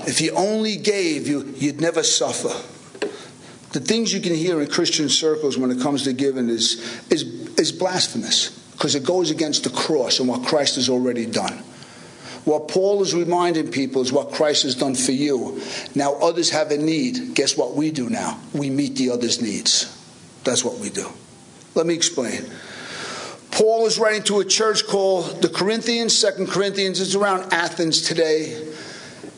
If 0.00 0.18
He 0.18 0.30
only 0.30 0.76
gave, 0.76 1.28
you, 1.28 1.54
you'd 1.56 1.80
never 1.80 2.02
suffer. 2.02 2.50
The 3.72 3.80
things 3.80 4.12
you 4.12 4.20
can 4.20 4.34
hear 4.34 4.60
in 4.60 4.68
Christian 4.68 5.08
circles 5.08 5.56
when 5.56 5.70
it 5.70 5.80
comes 5.80 6.04
to 6.04 6.12
giving 6.12 6.48
is, 6.48 7.02
is, 7.10 7.22
is 7.58 7.70
blasphemous 7.70 8.50
because 8.72 8.94
it 8.94 9.04
goes 9.04 9.30
against 9.30 9.64
the 9.64 9.70
cross 9.70 10.20
and 10.20 10.28
what 10.28 10.46
Christ 10.46 10.76
has 10.76 10.88
already 10.88 11.26
done. 11.26 11.62
What 12.44 12.68
Paul 12.68 13.02
is 13.02 13.14
reminding 13.14 13.70
people 13.70 14.00
is 14.00 14.12
what 14.12 14.32
Christ 14.32 14.62
has 14.62 14.74
done 14.74 14.94
for 14.94 15.12
you. 15.12 15.60
Now 15.94 16.14
others 16.14 16.50
have 16.50 16.70
a 16.70 16.78
need. 16.78 17.34
Guess 17.34 17.58
what 17.58 17.74
we 17.74 17.90
do 17.90 18.08
now? 18.08 18.40
We 18.54 18.70
meet 18.70 18.96
the 18.96 19.10
others' 19.10 19.42
needs. 19.42 19.94
That's 20.44 20.64
what 20.64 20.78
we 20.78 20.88
do. 20.88 21.06
Let 21.74 21.86
me 21.86 21.94
explain. 21.94 22.44
Paul 23.58 23.86
is 23.86 23.98
writing 23.98 24.22
to 24.22 24.38
a 24.38 24.44
church 24.44 24.86
called 24.86 25.42
the 25.42 25.48
Corinthians, 25.48 26.16
Second 26.16 26.46
Corinthians. 26.46 27.00
It's 27.00 27.16
around 27.16 27.52
Athens 27.52 28.02
today. 28.02 28.54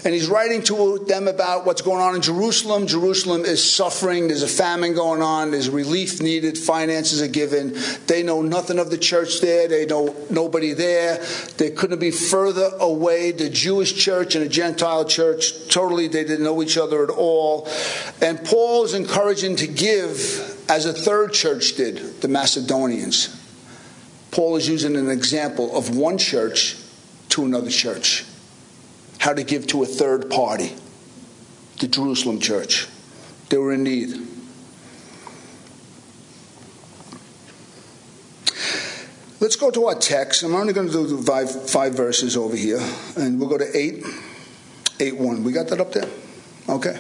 And 0.04 0.12
he's 0.12 0.28
writing 0.28 0.62
to 0.64 1.02
them 1.08 1.26
about 1.26 1.64
what's 1.64 1.80
going 1.80 2.02
on 2.02 2.16
in 2.16 2.20
Jerusalem. 2.20 2.86
Jerusalem 2.86 3.46
is 3.46 3.64
suffering. 3.64 4.28
There's 4.28 4.42
a 4.42 4.46
famine 4.46 4.92
going 4.92 5.22
on. 5.22 5.52
There's 5.52 5.70
relief 5.70 6.20
needed. 6.20 6.58
Finances 6.58 7.22
are 7.22 7.28
given. 7.28 7.74
They 8.08 8.22
know 8.22 8.42
nothing 8.42 8.78
of 8.78 8.90
the 8.90 8.98
church 8.98 9.40
there. 9.40 9.68
They 9.68 9.86
know 9.86 10.14
nobody 10.28 10.74
there. 10.74 11.24
They 11.56 11.70
couldn't 11.70 12.00
be 12.00 12.10
further 12.10 12.72
away. 12.78 13.32
The 13.32 13.48
Jewish 13.48 13.94
church 13.94 14.34
and 14.34 14.44
the 14.44 14.50
Gentile 14.50 15.06
church, 15.06 15.68
totally, 15.68 16.08
they 16.08 16.24
didn't 16.24 16.44
know 16.44 16.62
each 16.62 16.76
other 16.76 17.02
at 17.02 17.08
all. 17.08 17.66
And 18.20 18.44
Paul 18.44 18.84
is 18.84 18.92
encouraging 18.92 19.56
to 19.56 19.66
give 19.66 20.66
as 20.68 20.84
a 20.84 20.92
third 20.92 21.32
church 21.32 21.76
did, 21.76 22.20
the 22.20 22.28
Macedonians. 22.28 23.39
Paul 24.30 24.56
is 24.56 24.68
using 24.68 24.96
an 24.96 25.10
example 25.10 25.76
of 25.76 25.96
one 25.96 26.18
church 26.18 26.76
to 27.30 27.44
another 27.44 27.70
church 27.70 28.24
how 29.18 29.34
to 29.34 29.44
give 29.44 29.66
to 29.66 29.82
a 29.82 29.86
third 29.86 30.30
party, 30.30 30.74
the 31.78 31.86
Jerusalem 31.86 32.40
church. 32.40 32.88
They 33.50 33.58
were 33.58 33.72
in 33.72 33.82
need. 33.82 34.16
Let's 39.40 39.56
go 39.56 39.70
to 39.70 39.86
our 39.86 39.94
text. 39.94 40.42
I'm 40.42 40.54
only 40.54 40.72
going 40.72 40.86
to 40.86 40.92
do 40.92 41.22
five, 41.22 41.68
five 41.68 41.94
verses 41.94 42.36
over 42.36 42.56
here, 42.56 42.80
and 43.16 43.38
we'll 43.38 43.48
go 43.48 43.58
to 43.58 43.76
8, 43.76 44.04
8 45.00 45.16
1. 45.18 45.44
We 45.44 45.52
got 45.52 45.68
that 45.68 45.80
up 45.80 45.92
there? 45.92 46.08
Okay. 46.68 46.98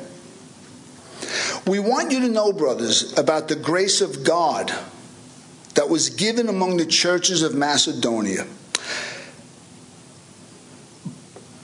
We 1.66 1.78
want 1.78 2.12
you 2.12 2.20
to 2.20 2.28
know, 2.28 2.52
brothers, 2.52 3.16
about 3.18 3.48
the 3.48 3.56
grace 3.56 4.00
of 4.00 4.24
God 4.24 4.72
that 5.80 5.88
was 5.88 6.10
given 6.10 6.50
among 6.50 6.76
the 6.76 6.84
churches 6.84 7.42
of 7.42 7.54
Macedonia. 7.54 8.46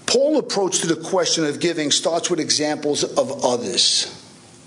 Paul's 0.07 0.39
approach 0.39 0.79
to 0.81 0.87
the 0.87 0.97
question 0.97 1.45
of 1.45 1.61
giving 1.61 1.91
starts 1.91 2.31
with 2.31 2.41
examples 2.41 3.05
of 3.05 3.45
others. 3.45 4.11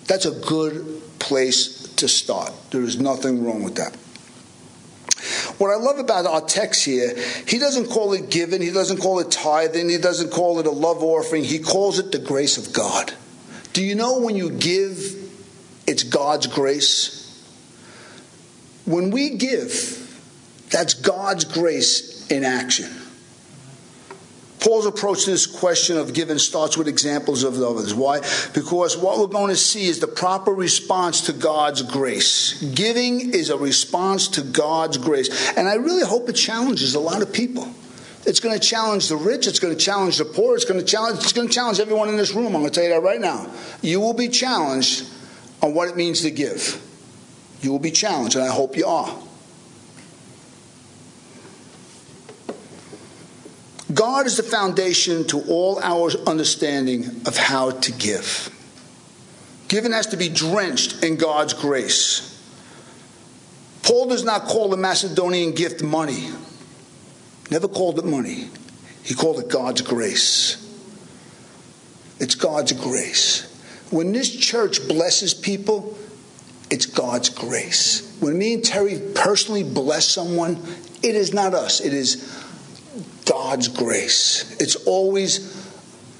That's 0.05 0.27
a 0.27 0.39
good 0.41 1.01
place 1.17 1.81
to 1.95 2.07
start. 2.07 2.53
There 2.69 2.83
is 2.83 2.99
nothing 2.99 3.43
wrong 3.43 3.63
with 3.63 3.73
that. 3.77 3.95
What 5.59 5.71
I 5.71 5.77
love 5.77 5.97
about 5.97 6.27
our 6.27 6.41
text 6.41 6.85
here, 6.85 7.17
he 7.47 7.57
doesn't 7.57 7.87
call 7.87 8.13
it 8.13 8.29
giving, 8.29 8.61
he 8.61 8.69
doesn't 8.69 8.97
call 8.97 9.17
it 9.17 9.31
tithing, 9.31 9.89
he 9.89 9.97
doesn't 9.97 10.29
call 10.29 10.59
it 10.59 10.67
a 10.67 10.71
love 10.71 11.01
offering, 11.01 11.43
he 11.43 11.57
calls 11.57 11.97
it 11.97 12.11
the 12.11 12.19
grace 12.19 12.59
of 12.59 12.71
God. 12.71 13.13
Do 13.73 13.83
you 13.83 13.95
know 13.95 14.19
when 14.19 14.35
you 14.35 14.51
give, 14.51 14.99
it's 15.87 16.03
God's 16.03 16.45
grace? 16.45 17.15
When 18.89 19.11
we 19.11 19.37
give, 19.37 20.19
that's 20.71 20.95
God's 20.95 21.45
grace 21.45 22.25
in 22.31 22.43
action. 22.43 22.89
Paul's 24.59 24.87
approach 24.87 25.25
to 25.25 25.29
this 25.29 25.45
question 25.45 25.95
of 25.95 26.15
giving 26.15 26.39
starts 26.39 26.75
with 26.75 26.87
examples 26.87 27.43
of 27.43 27.61
others. 27.61 27.93
Why? 27.93 28.21
Because 28.55 28.97
what 28.97 29.19
we're 29.19 29.27
going 29.27 29.49
to 29.49 29.55
see 29.55 29.85
is 29.85 29.99
the 29.99 30.07
proper 30.07 30.51
response 30.51 31.21
to 31.27 31.33
God's 31.33 31.83
grace. 31.83 32.59
Giving 32.63 33.31
is 33.35 33.51
a 33.51 33.57
response 33.59 34.27
to 34.29 34.41
God's 34.41 34.97
grace. 34.97 35.55
And 35.55 35.69
I 35.69 35.75
really 35.75 36.03
hope 36.03 36.27
it 36.27 36.33
challenges 36.33 36.95
a 36.95 36.99
lot 36.99 37.21
of 37.21 37.31
people. 37.31 37.71
It's 38.25 38.39
going 38.39 38.59
to 38.59 38.67
challenge 38.67 39.07
the 39.07 39.17
rich. 39.17 39.45
It's 39.45 39.59
going 39.59 39.77
to 39.77 39.79
challenge 39.79 40.17
the 40.17 40.25
poor. 40.25 40.55
It's 40.55 40.65
going 40.65 40.79
to 40.79 40.85
challenge, 40.85 41.19
it's 41.19 41.33
going 41.33 41.47
to 41.47 41.53
challenge 41.53 41.79
everyone 41.79 42.09
in 42.09 42.17
this 42.17 42.33
room. 42.33 42.47
I'm 42.47 42.61
going 42.63 42.65
to 42.65 42.71
tell 42.71 42.83
you 42.85 42.89
that 42.89 43.03
right 43.03 43.21
now. 43.21 43.53
You 43.83 43.99
will 43.99 44.15
be 44.15 44.29
challenged 44.29 45.05
on 45.61 45.75
what 45.75 45.89
it 45.89 45.95
means 45.95 46.23
to 46.23 46.31
give. 46.31 46.83
You 47.61 47.71
will 47.71 47.79
be 47.79 47.91
challenged, 47.91 48.35
and 48.35 48.45
I 48.45 48.53
hope 48.53 48.77
you 48.77 48.85
are. 48.85 49.17
God 53.93 54.27
is 54.27 54.37
the 54.37 54.43
foundation 54.43 55.25
to 55.27 55.41
all 55.49 55.79
our 55.81 56.11
understanding 56.27 57.05
of 57.25 57.35
how 57.35 57.71
to 57.71 57.91
give. 57.91 58.55
Giving 59.67 59.91
has 59.91 60.07
to 60.07 60.17
be 60.17 60.29
drenched 60.29 61.03
in 61.03 61.17
God's 61.17 61.53
grace. 61.53 62.25
Paul 63.83 64.09
does 64.09 64.23
not 64.23 64.43
call 64.43 64.69
the 64.69 64.77
Macedonian 64.77 65.53
gift 65.53 65.81
money, 65.81 66.29
never 67.49 67.67
called 67.67 67.97
it 67.99 68.05
money. 68.05 68.49
He 69.03 69.15
called 69.15 69.39
it 69.39 69.49
God's 69.49 69.81
grace. 69.81 70.65
It's 72.19 72.35
God's 72.35 72.73
grace. 72.73 73.47
When 73.89 74.11
this 74.11 74.29
church 74.35 74.87
blesses 74.87 75.33
people, 75.33 75.97
it's 76.69 76.85
God's 76.85 77.29
grace. 77.29 78.17
When 78.19 78.37
me 78.37 78.55
and 78.55 78.63
Terry 78.63 78.99
personally 79.15 79.63
bless 79.63 80.07
someone, 80.07 80.61
it 81.01 81.15
is 81.15 81.33
not 81.33 81.53
us, 81.53 81.81
it 81.81 81.93
is 81.93 82.45
God's 83.25 83.67
grace. 83.67 84.59
It's 84.59 84.75
always 84.75 85.55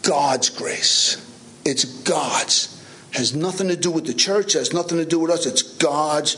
God's 0.01 0.49
grace. 0.49 1.25
It's 1.65 1.85
God's. 2.03 2.75
Has 3.11 3.35
nothing 3.35 3.67
to 3.69 3.75
do 3.75 3.91
with 3.91 4.05
the 4.05 4.13
church, 4.13 4.53
has 4.53 4.73
nothing 4.73 4.97
to 4.97 5.05
do 5.05 5.19
with 5.19 5.31
us. 5.31 5.45
It's 5.45 5.63
God's 5.63 6.37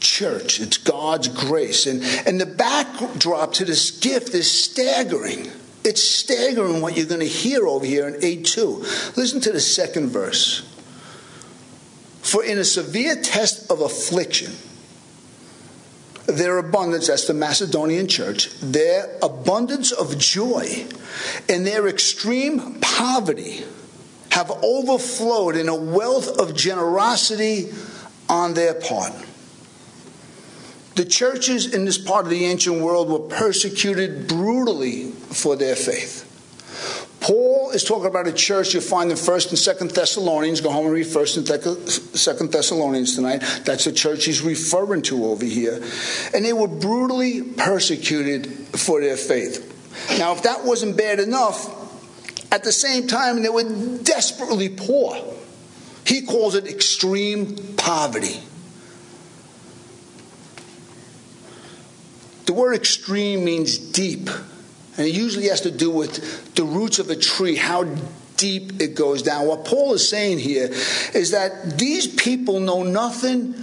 church. 0.00 0.60
It's 0.60 0.78
God's 0.78 1.28
grace. 1.28 1.86
And, 1.86 2.02
and 2.26 2.40
the 2.40 2.46
backdrop 2.46 3.52
to 3.54 3.64
this 3.64 3.92
gift 3.92 4.34
is 4.34 4.50
staggering. 4.50 5.50
It's 5.84 6.02
staggering 6.02 6.80
what 6.80 6.96
you're 6.96 7.06
going 7.06 7.20
to 7.20 7.26
hear 7.26 7.66
over 7.66 7.86
here 7.86 8.08
in 8.08 8.22
8 8.22 8.44
2. 8.44 8.84
Listen 9.16 9.40
to 9.42 9.52
the 9.52 9.60
second 9.60 10.08
verse. 10.08 10.68
For 12.26 12.42
in 12.42 12.58
a 12.58 12.64
severe 12.64 13.14
test 13.14 13.70
of 13.70 13.80
affliction, 13.80 14.52
their 16.26 16.58
abundance, 16.58 17.06
that's 17.06 17.28
the 17.28 17.34
Macedonian 17.34 18.08
church, 18.08 18.50
their 18.58 19.16
abundance 19.22 19.92
of 19.92 20.18
joy 20.18 20.86
and 21.48 21.64
their 21.64 21.86
extreme 21.86 22.80
poverty 22.80 23.62
have 24.32 24.50
overflowed 24.50 25.54
in 25.54 25.68
a 25.68 25.76
wealth 25.76 26.40
of 26.40 26.56
generosity 26.56 27.72
on 28.28 28.54
their 28.54 28.74
part. 28.74 29.12
The 30.96 31.04
churches 31.04 31.72
in 31.72 31.84
this 31.84 31.96
part 31.96 32.24
of 32.24 32.30
the 32.30 32.44
ancient 32.46 32.80
world 32.80 33.08
were 33.08 33.20
persecuted 33.20 34.26
brutally 34.26 35.12
for 35.12 35.54
their 35.54 35.76
faith. 35.76 36.25
Paul 37.26 37.72
is 37.72 37.82
talking 37.82 38.06
about 38.06 38.28
a 38.28 38.32
church 38.32 38.72
you 38.72 38.80
find 38.80 39.10
in 39.10 39.16
First 39.16 39.50
and 39.50 39.58
Second 39.58 39.90
Thessalonians. 39.90 40.60
Go 40.60 40.70
home 40.70 40.84
and 40.84 40.94
read 40.94 41.08
First 41.08 41.36
and 41.36 41.44
Second 41.44 42.52
Thessalonians 42.52 43.16
tonight. 43.16 43.42
That's 43.64 43.84
the 43.84 43.90
church 43.90 44.26
he's 44.26 44.42
referring 44.42 45.02
to 45.02 45.24
over 45.24 45.44
here, 45.44 45.82
and 46.32 46.44
they 46.44 46.52
were 46.52 46.68
brutally 46.68 47.42
persecuted 47.42 48.46
for 48.46 49.00
their 49.00 49.16
faith. 49.16 49.72
Now, 50.20 50.34
if 50.34 50.44
that 50.44 50.64
wasn't 50.64 50.96
bad 50.96 51.18
enough, 51.18 51.68
at 52.52 52.62
the 52.62 52.70
same 52.70 53.08
time 53.08 53.42
they 53.42 53.48
were 53.48 53.64
desperately 54.04 54.68
poor. 54.68 55.16
He 56.06 56.22
calls 56.22 56.54
it 56.54 56.68
extreme 56.68 57.56
poverty. 57.76 58.40
The 62.44 62.52
word 62.52 62.74
extreme 62.76 63.44
means 63.44 63.78
deep. 63.78 64.30
And 64.96 65.06
it 65.06 65.14
usually 65.14 65.48
has 65.48 65.62
to 65.62 65.70
do 65.70 65.90
with 65.90 66.54
the 66.54 66.64
roots 66.64 66.98
of 66.98 67.10
a 67.10 67.16
tree, 67.16 67.56
how 67.56 67.84
deep 68.36 68.80
it 68.80 68.94
goes 68.94 69.22
down. 69.22 69.46
What 69.46 69.64
Paul 69.64 69.94
is 69.94 70.08
saying 70.08 70.38
here 70.38 70.70
is 71.14 71.30
that 71.32 71.78
these 71.78 72.06
people 72.06 72.60
know 72.60 72.82
nothing 72.82 73.54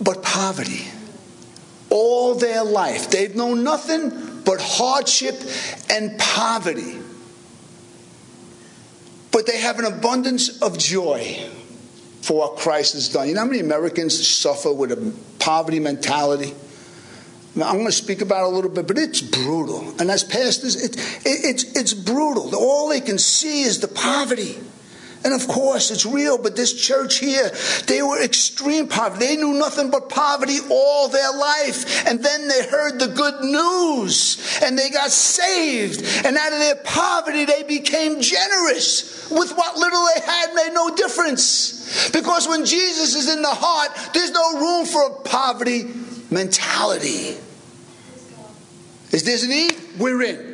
but 0.00 0.22
poverty 0.22 0.86
all 1.90 2.34
their 2.34 2.64
life. 2.64 3.10
They've 3.10 3.34
known 3.34 3.64
nothing 3.64 4.42
but 4.44 4.60
hardship 4.60 5.34
and 5.90 6.18
poverty. 6.18 6.98
But 9.32 9.46
they 9.46 9.58
have 9.60 9.78
an 9.78 9.84
abundance 9.84 10.60
of 10.62 10.78
joy 10.78 11.48
for 12.22 12.38
what 12.38 12.56
Christ 12.56 12.94
has 12.94 13.08
done. 13.08 13.28
You 13.28 13.34
know 13.34 13.40
how 13.40 13.46
many 13.46 13.60
Americans 13.60 14.26
suffer 14.26 14.72
with 14.72 14.92
a 14.92 15.14
poverty 15.38 15.80
mentality? 15.80 16.54
Now, 17.54 17.68
I'm 17.68 17.74
going 17.74 17.86
to 17.86 17.92
speak 17.92 18.20
about 18.20 18.44
it 18.44 18.52
a 18.52 18.54
little 18.54 18.70
bit, 18.70 18.86
but 18.86 18.96
it's 18.96 19.20
brutal. 19.20 19.94
And 19.98 20.10
as 20.10 20.22
pastors, 20.22 20.76
it, 20.76 20.96
it, 20.96 21.44
it's, 21.44 21.64
it's 21.76 21.94
brutal. 21.94 22.54
All 22.54 22.88
they 22.88 23.00
can 23.00 23.18
see 23.18 23.62
is 23.62 23.80
the 23.80 23.88
poverty. 23.88 24.56
And 25.22 25.34
of 25.34 25.46
course, 25.48 25.90
it's 25.90 26.06
real, 26.06 26.38
but 26.38 26.56
this 26.56 26.72
church 26.72 27.18
here, 27.18 27.50
they 27.86 28.00
were 28.02 28.22
extreme 28.22 28.88
poverty. 28.88 29.26
They 29.26 29.36
knew 29.36 29.52
nothing 29.52 29.90
but 29.90 30.08
poverty 30.08 30.58
all 30.70 31.08
their 31.08 31.32
life. 31.32 32.06
And 32.06 32.24
then 32.24 32.48
they 32.48 32.66
heard 32.66 32.98
the 32.98 33.08
good 33.08 33.44
news 33.44 34.60
and 34.62 34.78
they 34.78 34.88
got 34.88 35.10
saved. 35.10 36.02
And 36.24 36.36
out 36.36 36.52
of 36.52 36.58
their 36.58 36.76
poverty, 36.76 37.44
they 37.44 37.64
became 37.64 38.20
generous. 38.22 39.28
With 39.30 39.52
what 39.56 39.76
little 39.76 40.06
they 40.14 40.22
had 40.22 40.54
made 40.54 40.72
no 40.72 40.94
difference. 40.94 42.10
Because 42.12 42.48
when 42.48 42.64
Jesus 42.64 43.14
is 43.14 43.28
in 43.28 43.42
the 43.42 43.48
heart, 43.48 43.90
there's 44.14 44.30
no 44.30 44.58
room 44.58 44.86
for 44.86 45.22
poverty 45.22 45.92
mentality. 46.30 47.36
Is 49.12 49.24
a 49.44 49.48
need? 49.48 49.76
We're 49.98 50.22
in. 50.22 50.50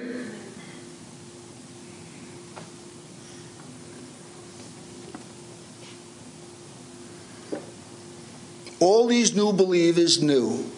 all 8.80 9.06
these 9.06 9.34
new 9.34 9.52
believers 9.52 10.22
knew 10.22 10.70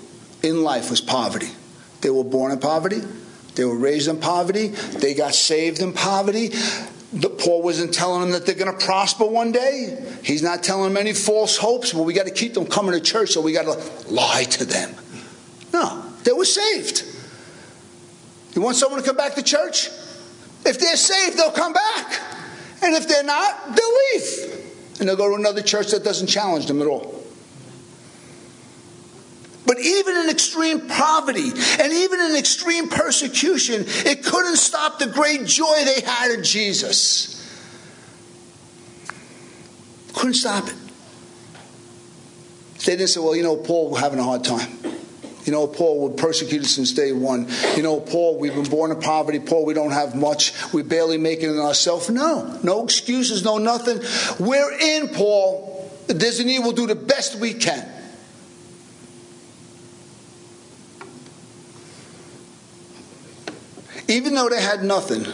in 0.43 0.63
life 0.63 0.91
was 0.91 1.01
poverty. 1.01 1.51
They 2.01 2.11
were 2.11 2.25
born 2.25 2.53
in 2.53 2.59
poverty, 2.59 3.01
they 3.55 3.65
were 3.65 3.77
raised 3.77 4.09
in 4.09 4.19
poverty, 4.19 4.69
they 4.69 5.15
got 5.15 5.35
saved 5.35 5.81
in 5.81 5.93
poverty. 5.93 6.53
The, 7.13 7.31
Paul 7.31 7.63
wasn't 7.63 7.95
telling 7.95 8.21
them 8.21 8.31
that 8.33 8.45
they're 8.45 8.55
going 8.55 8.77
to 8.77 8.85
prosper 8.85 9.25
one 9.25 9.51
day. 9.51 9.99
He's 10.23 10.43
not 10.43 10.63
telling 10.63 10.93
them 10.93 10.97
any 10.99 11.15
false 11.15 11.57
hopes, 11.57 11.93
but 11.93 12.03
we 12.03 12.13
got 12.13 12.27
to 12.27 12.33
keep 12.33 12.53
them 12.53 12.67
coming 12.67 12.93
to 12.93 13.01
church, 13.01 13.31
so 13.31 13.41
we 13.41 13.53
got 13.53 13.65
to 13.65 14.13
lie 14.13 14.45
to 14.45 14.65
them. 14.65 14.95
No, 15.73 16.05
they 16.25 16.33
were 16.33 16.45
saved. 16.45 17.05
You 18.55 18.61
want 18.61 18.77
someone 18.77 19.01
to 19.01 19.07
come 19.07 19.17
back 19.17 19.35
to 19.37 19.43
church? 19.43 19.89
If 20.67 20.79
they're 20.79 20.97
saved, 20.97 21.39
they'll 21.39 21.51
come 21.51 21.73
back. 21.73 22.21
And 22.83 22.95
if 22.95 23.09
they're 23.09 23.25
not, 23.25 23.75
they'll 23.75 23.97
leave. 24.13 24.67
And 25.01 25.09
they'll 25.09 25.17
go 25.17 25.29
to 25.31 25.35
another 25.37 25.63
church 25.63 25.93
that 25.93 26.05
doesn't 26.05 26.27
challenge 26.27 26.67
them 26.67 26.83
at 26.83 26.89
all. 26.89 27.18
But 29.69 29.79
even 29.81 30.17
in 30.17 30.31
extreme 30.31 30.89
poverty 30.89 31.51
and 31.51 31.93
even 31.93 32.21
in 32.21 32.37
extreme 32.37 32.89
persecution, 32.89 33.85
it 33.87 34.25
couldn't 34.25 34.57
stop 34.57 34.99
the 34.99 35.09
great 35.09 35.45
joy 35.45 35.85
they 35.85 36.01
had 36.01 36.31
in 36.31 36.43
Jesus. 36.43 37.35
Couldn't 40.15 40.35
stop 40.35 40.67
it. 40.69 40.75
They 42.87 42.97
didn't 42.97 43.11
say, 43.11 43.21
well, 43.21 43.37
you 43.37 43.43
know, 43.43 43.57
Paul, 43.57 43.91
we're 43.91 44.01
having 44.01 44.19
a 44.19 44.25
hard 44.25 44.43
time. 44.43 44.71
You 45.45 45.53
know, 45.53 45.67
Paul, 45.67 46.09
we're 46.09 46.17
persecuted 46.17 46.67
since 46.67 46.93
day 46.93 47.13
one. 47.13 47.47
You 47.77 47.83
know, 47.83 48.01
Paul, 48.01 48.39
we've 48.39 48.55
been 48.55 48.71
born 48.71 48.91
in 48.91 49.01
poverty. 49.01 49.39
Paul, 49.39 49.67
we 49.67 49.75
don't 49.75 49.91
have 49.91 50.15
much. 50.15 50.55
We 50.73 50.83
barely 50.83 51.19
make 51.19 51.43
it 51.43 51.51
in 51.51 51.59
ourselves. 51.59 52.09
No, 52.09 52.59
no 52.63 52.85
excuses, 52.85 53.45
no 53.45 53.59
nothing. 53.59 54.01
We're 54.39 54.73
in, 54.79 55.09
Paul. 55.09 55.93
Evil, 56.09 56.63
we'll 56.63 56.73
do 56.73 56.87
the 56.87 56.95
best 56.95 57.37
we 57.37 57.53
can. 57.53 57.98
Even 64.09 64.35
though 64.35 64.49
they 64.49 64.61
had 64.61 64.83
nothing, 64.83 65.27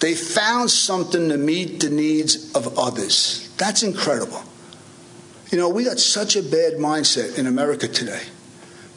they 0.00 0.14
found 0.14 0.70
something 0.70 1.28
to 1.30 1.36
meet 1.36 1.80
the 1.80 1.90
needs 1.90 2.52
of 2.52 2.78
others. 2.78 3.50
That's 3.56 3.82
incredible. 3.82 4.42
You 5.50 5.58
know, 5.58 5.68
we 5.68 5.84
got 5.84 5.98
such 5.98 6.36
a 6.36 6.42
bad 6.42 6.74
mindset 6.74 7.38
in 7.38 7.46
America 7.46 7.88
today 7.88 8.22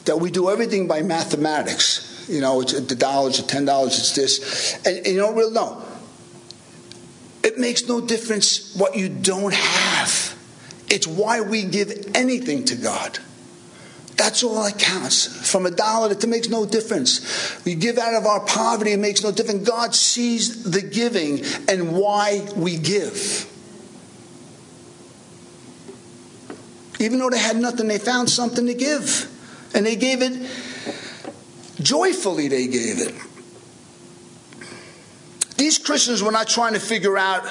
that 0.04 0.20
we 0.20 0.30
do 0.30 0.50
everything 0.50 0.86
by 0.86 1.02
mathematics. 1.02 2.26
You 2.28 2.40
know, 2.40 2.60
it's 2.60 2.78
the 2.78 2.94
dollars, 2.94 3.38
the 3.38 3.42
ten 3.46 3.64
dollars, 3.64 3.98
it's 3.98 4.14
this, 4.14 4.74
and, 4.86 4.98
and 4.98 5.06
you 5.06 5.16
don't 5.16 5.36
really 5.36 5.52
know. 5.52 5.82
It 7.42 7.58
makes 7.58 7.86
no 7.86 8.00
difference 8.00 8.74
what 8.76 8.96
you 8.96 9.08
don't 9.08 9.52
have. 9.52 10.36
It's 10.88 11.06
why 11.06 11.40
we 11.40 11.64
give 11.64 12.12
anything 12.14 12.64
to 12.66 12.76
God. 12.76 13.18
That's 14.24 14.42
all 14.42 14.64
that 14.64 14.78
counts. 14.78 15.26
From 15.50 15.66
a 15.66 15.70
dollar, 15.70 16.10
it 16.10 16.26
makes 16.26 16.48
no 16.48 16.64
difference. 16.64 17.62
We 17.66 17.74
give 17.74 17.98
out 17.98 18.14
of 18.14 18.24
our 18.24 18.40
poverty, 18.40 18.92
it 18.92 18.98
makes 18.98 19.22
no 19.22 19.30
difference. 19.30 19.68
God 19.68 19.94
sees 19.94 20.64
the 20.64 20.80
giving 20.80 21.44
and 21.68 21.92
why 21.92 22.48
we 22.56 22.78
give. 22.78 23.46
Even 26.98 27.18
though 27.18 27.28
they 27.28 27.38
had 27.38 27.58
nothing, 27.58 27.86
they 27.86 27.98
found 27.98 28.30
something 28.30 28.64
to 28.66 28.72
give. 28.72 29.30
And 29.74 29.84
they 29.84 29.94
gave 29.94 30.22
it 30.22 30.48
joyfully, 31.82 32.48
they 32.48 32.66
gave 32.66 33.00
it. 33.00 33.14
These 35.58 35.76
Christians 35.76 36.22
were 36.22 36.32
not 36.32 36.48
trying 36.48 36.72
to 36.72 36.80
figure 36.80 37.18
out 37.18 37.44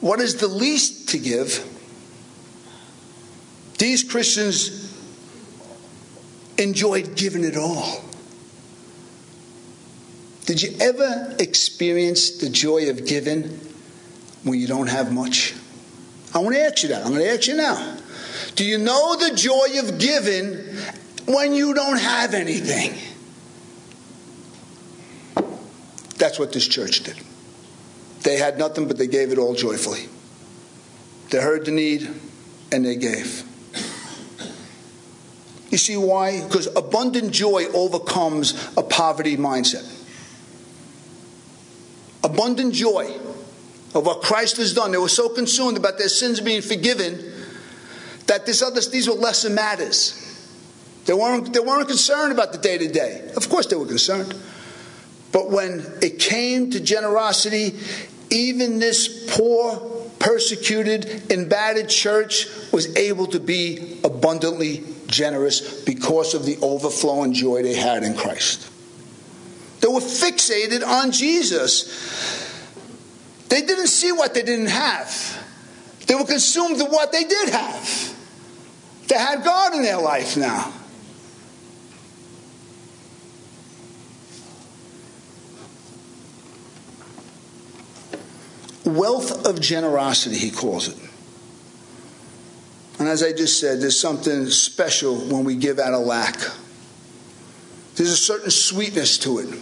what 0.00 0.20
is 0.20 0.36
the 0.36 0.48
least 0.48 1.10
to 1.10 1.18
give. 1.18 1.68
These 3.76 4.04
Christians 4.04 4.81
enjoyed 6.62 7.16
giving 7.16 7.44
it 7.44 7.56
all. 7.56 8.02
Did 10.46 10.62
you 10.62 10.76
ever 10.80 11.34
experience 11.38 12.38
the 12.38 12.50
joy 12.50 12.90
of 12.90 13.06
giving 13.06 13.44
when 14.42 14.58
you 14.58 14.66
don't 14.66 14.88
have 14.88 15.12
much? 15.12 15.54
I 16.34 16.38
want 16.38 16.56
to 16.56 16.62
ask 16.62 16.82
you 16.82 16.88
that. 16.90 17.04
I'm 17.04 17.12
going 17.12 17.22
to 17.22 17.30
ask 17.30 17.46
you 17.46 17.56
now. 17.56 17.98
Do 18.56 18.64
you 18.64 18.78
know 18.78 19.16
the 19.16 19.34
joy 19.34 19.78
of 19.78 19.98
giving 19.98 20.56
when 21.26 21.54
you 21.54 21.74
don't 21.74 21.98
have 21.98 22.34
anything? 22.34 22.98
That's 26.16 26.38
what 26.38 26.52
this 26.52 26.66
church 26.66 27.02
did. 27.02 27.16
They 28.22 28.36
had 28.36 28.58
nothing, 28.58 28.86
but 28.88 28.98
they 28.98 29.06
gave 29.06 29.32
it 29.32 29.38
all 29.38 29.54
joyfully. 29.54 30.08
They 31.30 31.40
heard 31.40 31.64
the 31.64 31.72
need 31.72 32.08
and 32.70 32.84
they 32.84 32.96
gave. 32.96 33.44
You 35.72 35.78
see 35.78 35.96
why? 35.96 36.42
Because 36.42 36.66
abundant 36.76 37.32
joy 37.32 37.64
overcomes 37.72 38.52
a 38.76 38.82
poverty 38.82 39.38
mindset. 39.38 39.88
Abundant 42.22 42.74
joy 42.74 43.16
of 43.94 44.04
what 44.04 44.20
Christ 44.20 44.58
has 44.58 44.74
done. 44.74 44.92
They 44.92 44.98
were 44.98 45.08
so 45.08 45.30
consumed 45.30 45.78
about 45.78 45.96
their 45.96 46.10
sins 46.10 46.40
being 46.40 46.60
forgiven 46.60 47.32
that 48.26 48.44
this 48.44 48.60
other, 48.60 48.82
these 48.82 49.08
were 49.08 49.14
lesser 49.14 49.48
matters. 49.48 50.18
They 51.06 51.14
weren't, 51.14 51.54
they 51.54 51.60
weren't 51.60 51.88
concerned 51.88 52.32
about 52.32 52.52
the 52.52 52.58
day 52.58 52.76
to 52.76 52.88
day. 52.88 53.32
Of 53.34 53.48
course, 53.48 53.66
they 53.66 53.76
were 53.76 53.86
concerned. 53.86 54.34
But 55.32 55.50
when 55.50 55.84
it 56.02 56.18
came 56.18 56.70
to 56.72 56.80
generosity, 56.80 57.78
even 58.28 58.78
this 58.78 59.34
poor, 59.34 59.76
persecuted, 60.18 61.32
embattled 61.32 61.88
church 61.88 62.46
was 62.72 62.94
able 62.94 63.26
to 63.28 63.40
be 63.40 63.98
abundantly 64.04 64.84
generous 65.12 65.84
because 65.84 66.34
of 66.34 66.44
the 66.44 66.58
overflowing 66.60 67.32
joy 67.32 67.62
they 67.62 67.74
had 67.74 68.02
in 68.02 68.16
Christ. 68.16 68.68
They 69.80 69.88
were 69.88 70.00
fixated 70.00 70.84
on 70.84 71.12
Jesus. 71.12 72.48
They 73.48 73.62
didn't 73.62 73.88
see 73.88 74.10
what 74.12 74.34
they 74.34 74.42
didn't 74.42 74.66
have. 74.66 75.38
They 76.06 76.14
were 76.14 76.24
consumed 76.24 76.78
with 76.78 76.90
what 76.90 77.12
they 77.12 77.24
did 77.24 77.50
have. 77.50 78.16
They 79.08 79.18
had 79.18 79.44
God 79.44 79.74
in 79.74 79.82
their 79.82 79.98
life 79.98 80.36
now. 80.36 80.72
Wealth 88.84 89.46
of 89.46 89.60
generosity, 89.60 90.36
he 90.36 90.50
calls 90.50 90.88
it. 90.88 91.01
And 93.02 93.10
as 93.10 93.20
I 93.20 93.32
just 93.32 93.58
said, 93.58 93.80
there's 93.80 93.98
something 93.98 94.48
special 94.48 95.16
when 95.16 95.42
we 95.42 95.56
give 95.56 95.80
out 95.80 95.92
of 95.92 96.06
lack. 96.06 96.36
There's 97.96 98.10
a 98.10 98.16
certain 98.16 98.52
sweetness 98.52 99.18
to 99.18 99.40
it. 99.40 99.58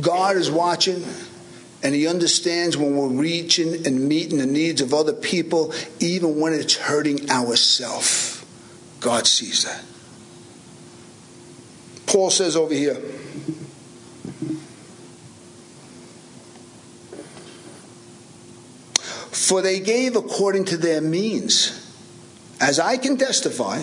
God 0.00 0.36
is 0.36 0.50
watching 0.50 1.04
and 1.82 1.94
He 1.94 2.06
understands 2.06 2.78
when 2.78 2.96
we're 2.96 3.08
reaching 3.08 3.86
and 3.86 4.08
meeting 4.08 4.38
the 4.38 4.46
needs 4.46 4.80
of 4.80 4.94
other 4.94 5.12
people, 5.12 5.74
even 6.00 6.40
when 6.40 6.54
it's 6.54 6.76
hurting 6.76 7.30
ourselves. 7.30 8.42
God 9.00 9.26
sees 9.26 9.64
that. 9.64 9.84
Paul 12.06 12.30
says 12.30 12.56
over 12.56 12.72
here, 12.72 12.98
For 19.36 19.60
they 19.62 19.80
gave 19.80 20.16
according 20.16 20.64
to 20.66 20.76
their 20.76 21.00
means, 21.02 21.94
as 22.58 22.80
I 22.80 22.96
can 22.96 23.18
testify, 23.18 23.82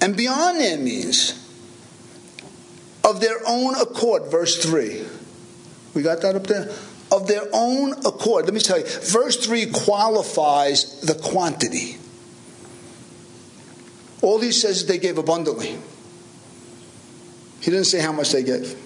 and 0.00 0.16
beyond 0.16 0.58
their 0.58 0.78
means, 0.78 1.34
of 3.04 3.20
their 3.20 3.38
own 3.46 3.74
accord. 3.76 4.30
Verse 4.30 4.64
3. 4.64 5.04
We 5.94 6.02
got 6.02 6.22
that 6.22 6.34
up 6.34 6.46
there? 6.46 6.72
Of 7.12 7.28
their 7.28 7.44
own 7.52 7.92
accord. 8.04 8.46
Let 8.46 8.54
me 8.54 8.60
tell 8.60 8.78
you, 8.78 8.86
verse 8.86 9.36
3 9.36 9.66
qualifies 9.66 11.02
the 11.02 11.14
quantity. 11.14 11.98
All 14.22 14.40
he 14.40 14.50
says 14.50 14.78
is 14.78 14.86
they 14.86 14.98
gave 14.98 15.18
abundantly. 15.18 15.78
He 17.60 17.70
didn't 17.70 17.84
say 17.84 18.00
how 18.00 18.12
much 18.12 18.32
they 18.32 18.42
gave. 18.42 18.76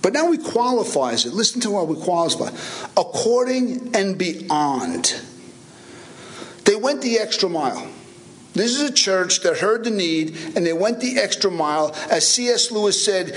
But 0.00 0.12
now 0.12 0.30
he 0.30 0.38
qualifies 0.38 1.26
it. 1.26 1.32
Listen 1.32 1.60
to 1.62 1.70
what 1.70 1.88
we 1.88 1.96
qualify. 1.96 2.50
According 2.96 3.94
and 3.94 4.16
beyond. 4.16 5.20
They 6.64 6.76
went 6.76 7.02
the 7.02 7.18
extra 7.18 7.48
mile. 7.48 7.88
This 8.54 8.78
is 8.78 8.90
a 8.90 8.92
church 8.92 9.42
that 9.42 9.58
heard 9.58 9.84
the 9.84 9.90
need 9.90 10.36
and 10.56 10.64
they 10.64 10.72
went 10.72 11.00
the 11.00 11.18
extra 11.18 11.50
mile. 11.50 11.94
As 12.10 12.26
C.S. 12.26 12.70
Lewis 12.70 13.04
said, 13.04 13.36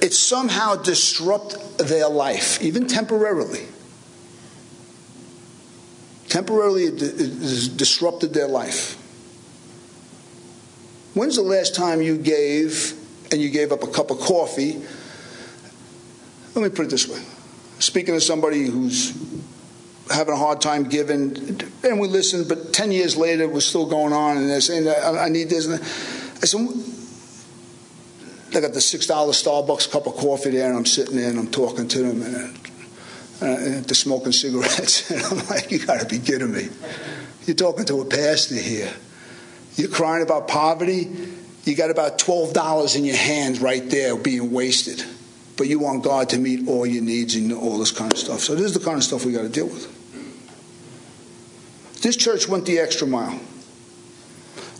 it 0.00 0.12
somehow 0.12 0.76
disrupt 0.76 1.78
their 1.78 2.08
life, 2.08 2.62
even 2.62 2.86
temporarily. 2.86 3.66
Temporarily, 6.28 6.84
it 6.84 7.76
disrupted 7.76 8.32
their 8.32 8.46
life. 8.46 8.94
When's 11.14 11.36
the 11.36 11.42
last 11.42 11.74
time 11.74 12.00
you 12.00 12.16
gave 12.16 12.94
and 13.32 13.40
you 13.40 13.50
gave 13.50 13.72
up 13.72 13.82
a 13.82 13.88
cup 13.88 14.10
of 14.10 14.20
coffee? 14.20 14.80
Let 16.54 16.62
me 16.62 16.68
put 16.68 16.86
it 16.86 16.90
this 16.90 17.08
way. 17.08 17.22
Speaking 17.78 18.14
to 18.14 18.20
somebody 18.20 18.66
who's 18.66 19.16
having 20.10 20.34
a 20.34 20.36
hard 20.36 20.60
time 20.60 20.84
giving, 20.84 21.60
and 21.84 22.00
we 22.00 22.08
listened, 22.08 22.48
but 22.48 22.72
10 22.72 22.92
years 22.92 23.16
later 23.16 23.44
it 23.44 23.52
was 23.52 23.64
still 23.64 23.86
going 23.86 24.12
on, 24.12 24.36
and 24.36 24.50
they're 24.50 24.60
saying, 24.60 24.88
I 24.88 25.28
need 25.28 25.48
this. 25.48 25.66
And 25.66 25.80
I 25.80 26.46
said, 26.46 26.60
I 28.56 28.60
got 28.60 28.72
the 28.72 28.80
$6 28.80 29.06
Starbucks 29.06 29.90
cup 29.92 30.06
of 30.06 30.16
coffee 30.16 30.50
there, 30.50 30.68
and 30.68 30.76
I'm 30.76 30.86
sitting 30.86 31.16
there 31.16 31.30
and 31.30 31.38
I'm 31.38 31.50
talking 31.50 31.86
to 31.86 31.98
them, 31.98 32.22
and, 32.22 32.34
uh, 33.40 33.46
and 33.46 33.84
they're 33.84 33.94
smoking 33.94 34.32
cigarettes. 34.32 35.10
And 35.10 35.22
I'm 35.22 35.46
like, 35.46 35.70
you 35.70 35.78
got 35.78 36.00
to 36.00 36.06
be 36.06 36.18
kidding 36.18 36.52
me. 36.52 36.68
You're 37.46 37.56
talking 37.56 37.84
to 37.86 38.00
a 38.00 38.04
pastor 38.04 38.56
here. 38.56 38.92
You're 39.76 39.88
crying 39.88 40.22
about 40.22 40.48
poverty. 40.48 41.08
You 41.64 41.76
got 41.76 41.90
about 41.90 42.18
$12 42.18 42.96
in 42.96 43.04
your 43.04 43.16
hands 43.16 43.60
right 43.60 43.88
there 43.88 44.16
being 44.16 44.50
wasted. 44.50 45.04
But 45.60 45.68
you 45.68 45.78
want 45.78 46.02
God 46.02 46.30
to 46.30 46.38
meet 46.38 46.68
all 46.68 46.86
your 46.86 47.02
needs 47.02 47.34
and 47.34 47.52
all 47.52 47.76
this 47.76 47.92
kind 47.92 48.10
of 48.10 48.18
stuff. 48.18 48.40
So 48.40 48.54
this 48.54 48.64
is 48.64 48.72
the 48.72 48.80
kind 48.80 48.96
of 48.96 49.04
stuff 49.04 49.26
we 49.26 49.32
got 49.32 49.42
to 49.42 49.50
deal 49.50 49.66
with. 49.66 49.92
This 52.00 52.16
church 52.16 52.48
went 52.48 52.64
the 52.64 52.78
extra 52.78 53.06
mile. 53.06 53.38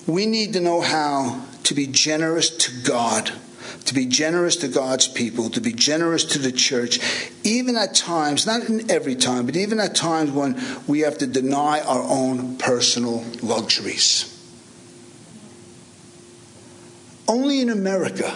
We 0.06 0.24
need 0.24 0.54
to 0.54 0.60
know 0.60 0.80
how 0.80 1.44
to 1.64 1.74
be 1.74 1.86
generous 1.86 2.48
to 2.48 2.72
God, 2.82 3.30
to 3.84 3.92
be 3.92 4.06
generous 4.06 4.56
to 4.56 4.68
God's 4.68 5.06
people, 5.06 5.50
to 5.50 5.60
be 5.60 5.74
generous 5.74 6.24
to 6.24 6.38
the 6.38 6.50
church, 6.50 6.98
even 7.44 7.76
at 7.76 7.94
times, 7.94 8.46
not 8.46 8.66
in 8.66 8.90
every 8.90 9.16
time, 9.16 9.44
but 9.44 9.56
even 9.56 9.80
at 9.80 9.94
times 9.94 10.30
when 10.30 10.58
we 10.86 11.00
have 11.00 11.18
to 11.18 11.26
deny 11.26 11.82
our 11.82 12.02
own 12.04 12.56
personal 12.56 13.22
luxuries. 13.42 14.34
Only 17.28 17.60
in 17.60 17.68
America 17.68 18.34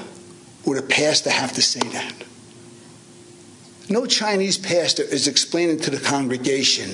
would 0.67 0.77
a 0.77 0.83
pastor 0.83 1.31
have 1.31 1.55
to 1.55 1.63
say 1.63 1.81
that. 1.89 2.13
No 3.89 4.07
Chinese 4.07 4.57
pastor 4.59 5.03
is 5.03 5.29
explaining 5.29 5.81
to 5.81 5.91
the 5.91 6.01
congregation 6.01 6.91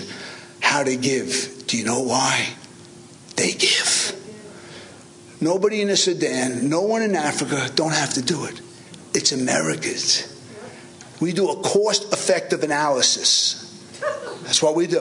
how 0.61 0.83
to 0.83 0.97
give. 0.97 1.65
Do 1.67 1.77
you 1.77 1.85
know 1.85 2.01
why? 2.01 2.49
They 3.37 3.53
give. 3.53 4.17
Nobody 5.41 5.81
in 5.81 5.89
the 5.89 5.97
Sudan, 5.97 6.69
no 6.69 6.83
one 6.83 7.03
in 7.03 7.17
Africa 7.17 7.71
don't 7.75 7.95
have 7.95 8.15
to 8.15 8.23
do 8.23 8.45
it. 8.45 8.61
It's 9.15 9.33
Americans. 9.33 10.27
We 11.21 11.33
do 11.33 11.51
a 11.51 11.63
cost 11.63 12.13
effective 12.13 12.63
analysis. 12.63 13.67
That's 14.43 14.63
what 14.63 14.75
we 14.75 14.87
do. 14.87 15.01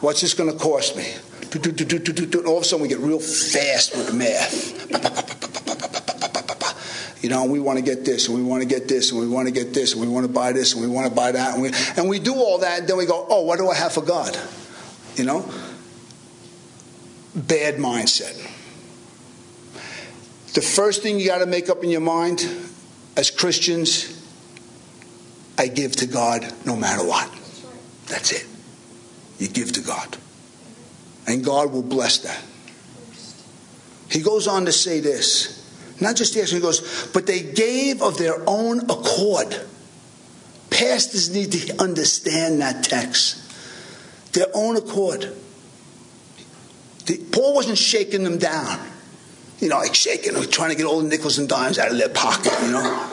What's 0.00 0.20
this 0.20 0.34
going 0.34 0.50
to 0.52 0.58
cost 0.58 0.96
me? 0.96 1.12
All 2.46 2.56
of 2.56 2.62
a 2.62 2.64
sudden, 2.64 2.82
we 2.82 2.88
get 2.88 2.98
real 2.98 3.18
fast 3.18 3.96
with 3.96 4.14
math. 4.14 5.35
You 7.26 7.30
know, 7.30 7.44
we 7.44 7.58
want 7.58 7.76
to 7.76 7.84
get 7.84 8.04
this, 8.04 8.28
and 8.28 8.36
we 8.36 8.44
want 8.44 8.62
to 8.62 8.68
get 8.68 8.86
this, 8.86 9.10
and 9.10 9.20
we 9.20 9.26
want 9.26 9.48
to 9.48 9.52
get 9.52 9.74
this, 9.74 9.94
and 9.94 10.00
we 10.00 10.06
want 10.06 10.28
to 10.28 10.32
buy 10.32 10.52
this, 10.52 10.74
and 10.74 10.80
we 10.80 10.86
want 10.86 11.08
to 11.08 11.12
buy 11.12 11.32
that, 11.32 11.54
and 11.54 11.60
we, 11.60 11.72
and 11.96 12.08
we 12.08 12.20
do 12.20 12.36
all 12.36 12.58
that, 12.58 12.78
and 12.78 12.88
then 12.88 12.96
we 12.96 13.04
go, 13.04 13.26
oh, 13.28 13.42
what 13.42 13.58
do 13.58 13.68
I 13.68 13.74
have 13.74 13.92
for 13.92 14.00
God? 14.00 14.38
You 15.16 15.24
know? 15.24 15.40
Bad 17.34 17.78
mindset. 17.78 18.32
The 20.54 20.60
first 20.62 21.02
thing 21.02 21.18
you 21.18 21.26
got 21.26 21.38
to 21.38 21.46
make 21.46 21.68
up 21.68 21.82
in 21.82 21.90
your 21.90 22.00
mind 22.00 22.48
as 23.16 23.32
Christians, 23.32 24.24
I 25.58 25.66
give 25.66 25.96
to 25.96 26.06
God 26.06 26.46
no 26.64 26.76
matter 26.76 27.04
what. 27.04 27.28
That's 28.06 28.30
it. 28.30 28.46
You 29.40 29.48
give 29.48 29.72
to 29.72 29.80
God. 29.80 30.16
And 31.26 31.44
God 31.44 31.72
will 31.72 31.82
bless 31.82 32.18
that. 32.18 32.40
He 34.12 34.22
goes 34.22 34.46
on 34.46 34.66
to 34.66 34.72
say 34.72 35.00
this 35.00 35.55
not 36.00 36.16
just 36.16 36.34
the 36.34 36.42
action, 36.42 36.56
he 36.56 36.62
goes, 36.62 37.08
but 37.12 37.26
they 37.26 37.42
gave 37.42 38.02
of 38.02 38.18
their 38.18 38.42
own 38.46 38.80
accord. 38.90 39.60
Pastors 40.70 41.30
need 41.30 41.52
to 41.52 41.82
understand 41.82 42.60
that 42.60 42.84
text. 42.84 43.42
Their 44.32 44.48
own 44.52 44.76
accord. 44.76 45.32
The, 47.06 47.18
Paul 47.32 47.54
wasn't 47.54 47.78
shaking 47.78 48.24
them 48.24 48.38
down. 48.38 48.78
You 49.58 49.70
know, 49.70 49.78
like 49.78 49.94
shaking 49.94 50.34
them, 50.34 50.44
trying 50.50 50.70
to 50.70 50.76
get 50.76 50.84
all 50.84 51.00
the 51.00 51.08
nickels 51.08 51.38
and 51.38 51.48
dimes 51.48 51.78
out 51.78 51.90
of 51.90 51.96
their 51.96 52.10
pocket, 52.10 52.52
you 52.62 52.72
know. 52.72 53.12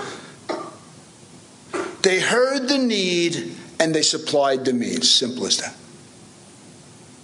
They 2.01 2.19
heard 2.19 2.67
the 2.67 2.77
need 2.77 3.55
and 3.79 3.95
they 3.95 4.01
supplied 4.01 4.65
the 4.65 4.73
means. 4.73 5.09
Simple 5.09 5.45
as 5.45 5.57
that. 5.59 5.75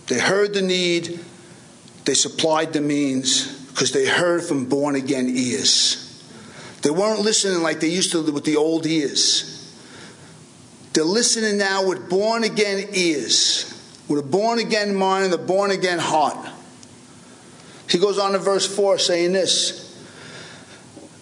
They 0.07 0.19
heard 0.19 0.53
the 0.53 0.61
need, 0.61 1.19
they 2.05 2.13
supplied 2.13 2.71
the 2.71 2.81
means 2.81 3.58
because 3.79 3.93
they 3.93 4.05
heard 4.05 4.43
from 4.43 4.65
born 4.65 4.95
again 4.95 5.29
ears. 5.29 6.21
They 6.81 6.89
weren't 6.89 7.21
listening 7.21 7.63
like 7.63 7.79
they 7.79 7.87
used 7.87 8.11
to 8.11 8.21
with 8.21 8.43
the 8.43 8.57
old 8.57 8.85
ears. 8.85 9.73
They're 10.91 11.05
listening 11.05 11.57
now 11.57 11.87
with 11.87 12.09
born 12.09 12.43
again 12.43 12.89
ears, 12.91 13.73
with 14.09 14.19
a 14.19 14.27
born 14.27 14.59
again 14.59 14.93
mind 14.93 15.25
and 15.25 15.33
a 15.33 15.37
born 15.37 15.71
again 15.71 15.97
heart. 15.97 16.45
He 17.89 17.99
goes 17.99 18.19
on 18.19 18.33
to 18.33 18.37
verse 18.37 18.67
4 18.67 18.97
saying 18.97 19.31
this 19.31 19.97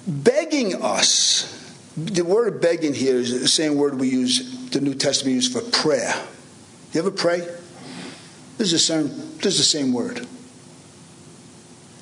begging 0.08 0.82
us. 0.82 1.54
The 1.96 2.24
word 2.24 2.60
begging 2.60 2.96
here 2.96 3.18
is 3.18 3.40
the 3.40 3.48
same 3.48 3.76
word 3.76 4.00
we 4.00 4.10
use, 4.10 4.72
the 4.72 4.82
New 4.82 4.96
Testament 4.96 5.36
uses 5.36 5.54
for 5.54 5.62
prayer. 5.62 6.16
You 6.92 7.02
ever 7.02 7.12
pray? 7.12 7.42
This 8.58 8.72
is 8.72 8.72
the 8.72 8.80
same, 8.80 9.08
this 9.38 9.46
is 9.54 9.58
the 9.60 9.64
same 9.64 9.94
word. 9.94 10.26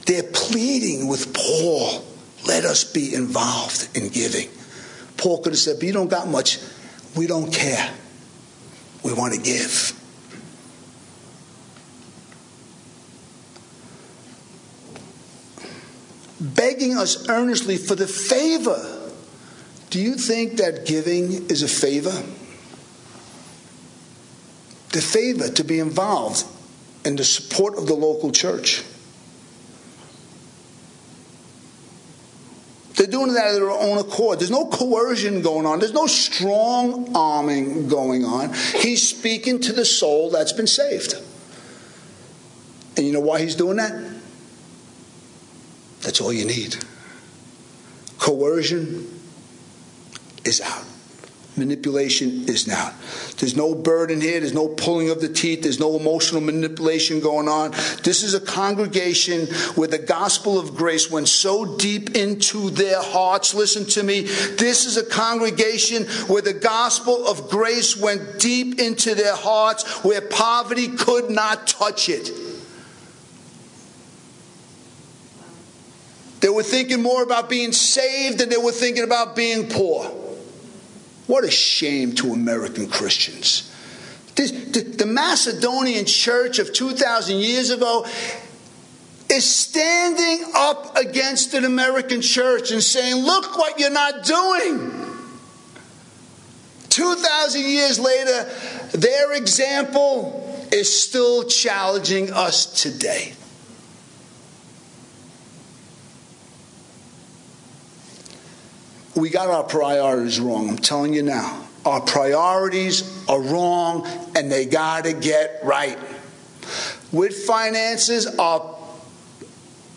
They're 0.05 0.23
pleading 0.23 1.07
with 1.07 1.33
Paul, 1.33 2.05
let 2.47 2.63
us 2.63 2.83
be 2.83 3.13
involved 3.13 3.89
in 3.97 4.09
giving. 4.09 4.49
Paul 5.17 5.41
could 5.41 5.53
have 5.53 5.59
said, 5.59 5.77
but 5.79 5.87
you 5.87 5.93
don't 5.93 6.09
got 6.09 6.27
much. 6.27 6.59
We 7.15 7.27
don't 7.27 7.51
care. 7.51 7.91
We 9.03 9.13
want 9.13 9.33
to 9.33 9.41
give. 9.41 9.93
Begging 16.39 16.97
us 16.97 17.27
earnestly 17.29 17.77
for 17.77 17.95
the 17.95 18.07
favor. 18.07 19.11
Do 19.89 20.01
you 20.01 20.15
think 20.15 20.57
that 20.57 20.85
giving 20.85 21.49
is 21.49 21.63
a 21.63 21.67
favor? 21.67 22.11
The 24.91 25.01
favor 25.01 25.49
to 25.49 25.63
be 25.63 25.79
involved 25.79 26.43
in 27.05 27.15
the 27.15 27.23
support 27.23 27.77
of 27.77 27.87
the 27.87 27.93
local 27.93 28.31
church. 28.31 28.83
They're 32.95 33.07
doing 33.07 33.33
that 33.33 33.47
of 33.47 33.55
their 33.55 33.69
own 33.69 33.97
accord. 33.97 34.39
There's 34.39 34.51
no 34.51 34.67
coercion 34.67 35.41
going 35.41 35.65
on. 35.65 35.79
There's 35.79 35.93
no 35.93 36.07
strong 36.07 37.15
arming 37.15 37.89
going 37.89 38.23
on. 38.23 38.53
He's 38.53 39.07
speaking 39.07 39.59
to 39.61 39.73
the 39.73 39.83
soul 39.83 40.29
that's 40.29 40.53
been 40.53 40.67
saved. 40.67 41.15
And 42.95 43.05
you 43.05 43.11
know 43.11 43.19
why 43.19 43.41
he's 43.41 43.55
doing 43.55 43.77
that? 43.77 43.93
That's 46.01 46.21
all 46.21 46.31
you 46.31 46.45
need. 46.45 46.77
Coercion 48.17 49.19
is 50.45 50.61
out. 50.61 50.84
Manipulation 51.57 52.47
is 52.47 52.67
not. 52.67 52.93
There's 53.37 53.55
no 53.55 53.75
burden 53.75 54.21
here. 54.21 54.39
There's 54.39 54.53
no 54.53 54.67
pulling 54.67 55.09
of 55.09 55.21
the 55.21 55.29
teeth. 55.29 55.63
There's 55.63 55.79
no 55.79 55.97
emotional 55.97 56.41
manipulation 56.41 57.19
going 57.19 57.47
on. 57.47 57.71
This 58.03 58.23
is 58.23 58.33
a 58.33 58.39
congregation 58.39 59.47
where 59.75 59.87
the 59.87 59.99
gospel 59.99 60.59
of 60.59 60.75
grace 60.75 61.09
went 61.09 61.27
so 61.27 61.77
deep 61.77 62.15
into 62.15 62.69
their 62.69 63.01
hearts. 63.01 63.53
Listen 63.53 63.85
to 63.85 64.03
me. 64.03 64.21
This 64.21 64.85
is 64.85 64.97
a 64.97 65.05
congregation 65.05 66.03
where 66.27 66.41
the 66.41 66.53
gospel 66.53 67.27
of 67.27 67.49
grace 67.49 67.97
went 67.97 68.39
deep 68.39 68.79
into 68.79 69.15
their 69.15 69.35
hearts, 69.35 70.03
where 70.03 70.21
poverty 70.21 70.89
could 70.89 71.29
not 71.29 71.67
touch 71.67 72.09
it. 72.09 72.31
They 76.41 76.49
were 76.49 76.63
thinking 76.63 77.01
more 77.01 77.23
about 77.23 77.49
being 77.49 77.71
saved 77.71 78.37
than 78.37 78.49
they 78.49 78.57
were 78.57 78.71
thinking 78.71 79.03
about 79.03 79.35
being 79.35 79.67
poor. 79.67 80.24
What 81.27 81.43
a 81.43 81.51
shame 81.51 82.13
to 82.15 82.33
American 82.33 82.87
Christians. 82.87 83.71
This, 84.35 84.51
the, 84.51 84.81
the 84.81 85.05
Macedonian 85.05 86.05
church 86.05 86.59
of 86.59 86.73
2,000 86.73 87.37
years 87.37 87.69
ago 87.69 88.05
is 89.29 89.49
standing 89.49 90.45
up 90.53 90.97
against 90.97 91.53
an 91.53 91.65
American 91.65 92.21
church 92.21 92.71
and 92.71 92.83
saying, 92.83 93.15
Look 93.15 93.57
what 93.57 93.79
you're 93.79 93.89
not 93.89 94.23
doing. 94.23 95.01
2,000 96.89 97.61
years 97.61 97.99
later, 97.99 98.43
their 98.93 99.33
example 99.33 100.67
is 100.71 101.01
still 101.01 101.43
challenging 101.43 102.31
us 102.31 102.81
today. 102.81 103.33
We 109.15 109.29
got 109.29 109.47
our 109.47 109.63
priorities 109.63 110.39
wrong. 110.39 110.69
I'm 110.69 110.77
telling 110.77 111.13
you 111.13 111.23
now. 111.23 111.67
Our 111.85 112.01
priorities 112.01 113.27
are 113.27 113.39
wrong 113.39 114.07
and 114.35 114.51
they 114.51 114.65
got 114.65 115.05
to 115.05 115.13
get 115.13 115.59
right. 115.63 115.97
With 117.11 117.45
finances, 117.45 118.25
our 118.39 118.77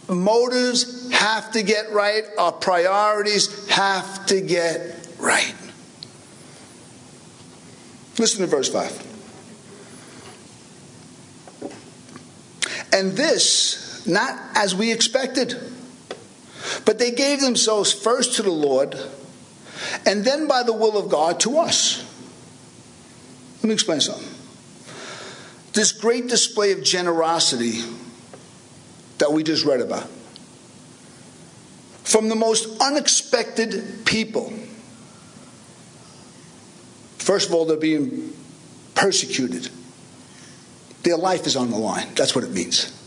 motives 0.08 1.10
have 1.12 1.50
to 1.52 1.62
get 1.62 1.90
right, 1.92 2.24
our 2.38 2.52
priorities 2.52 3.68
have 3.70 4.26
to 4.26 4.40
get 4.40 5.08
right. 5.18 5.54
Listen 8.18 8.40
to 8.40 8.46
verse 8.46 8.68
5. 8.68 9.06
And 12.92 13.12
this, 13.12 14.06
not 14.06 14.38
as 14.54 14.74
we 14.74 14.92
expected 14.92 15.54
but 16.84 16.98
they 16.98 17.10
gave 17.10 17.40
themselves 17.40 17.92
first 17.92 18.36
to 18.36 18.42
the 18.42 18.50
Lord 18.50 18.98
and 20.06 20.24
then 20.24 20.48
by 20.48 20.62
the 20.62 20.72
will 20.72 20.98
of 20.98 21.08
God 21.08 21.40
to 21.40 21.58
us. 21.58 22.04
Let 23.58 23.64
me 23.64 23.74
explain 23.74 24.00
something. 24.00 24.28
This 25.72 25.92
great 25.92 26.28
display 26.28 26.72
of 26.72 26.82
generosity 26.82 27.82
that 29.18 29.32
we 29.32 29.42
just 29.42 29.64
read 29.64 29.80
about 29.80 30.08
from 32.04 32.28
the 32.28 32.34
most 32.34 32.80
unexpected 32.80 34.06
people. 34.06 34.52
First 37.18 37.48
of 37.48 37.54
all, 37.54 37.66
they're 37.66 37.76
being 37.76 38.32
persecuted. 38.94 39.68
Their 41.02 41.18
life 41.18 41.46
is 41.46 41.54
on 41.54 41.70
the 41.70 41.76
line. 41.76 42.08
That's 42.14 42.34
what 42.34 42.44
it 42.44 42.50
means. 42.50 42.97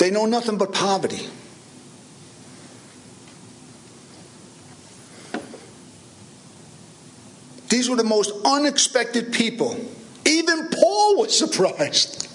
They 0.00 0.10
know 0.10 0.24
nothing 0.24 0.56
but 0.56 0.72
poverty. 0.72 1.28
These 7.68 7.90
were 7.90 7.96
the 7.96 8.04
most 8.04 8.32
unexpected 8.46 9.30
people. 9.30 9.76
Even 10.24 10.68
Paul 10.68 11.18
was 11.18 11.36
surprised. 11.36 12.28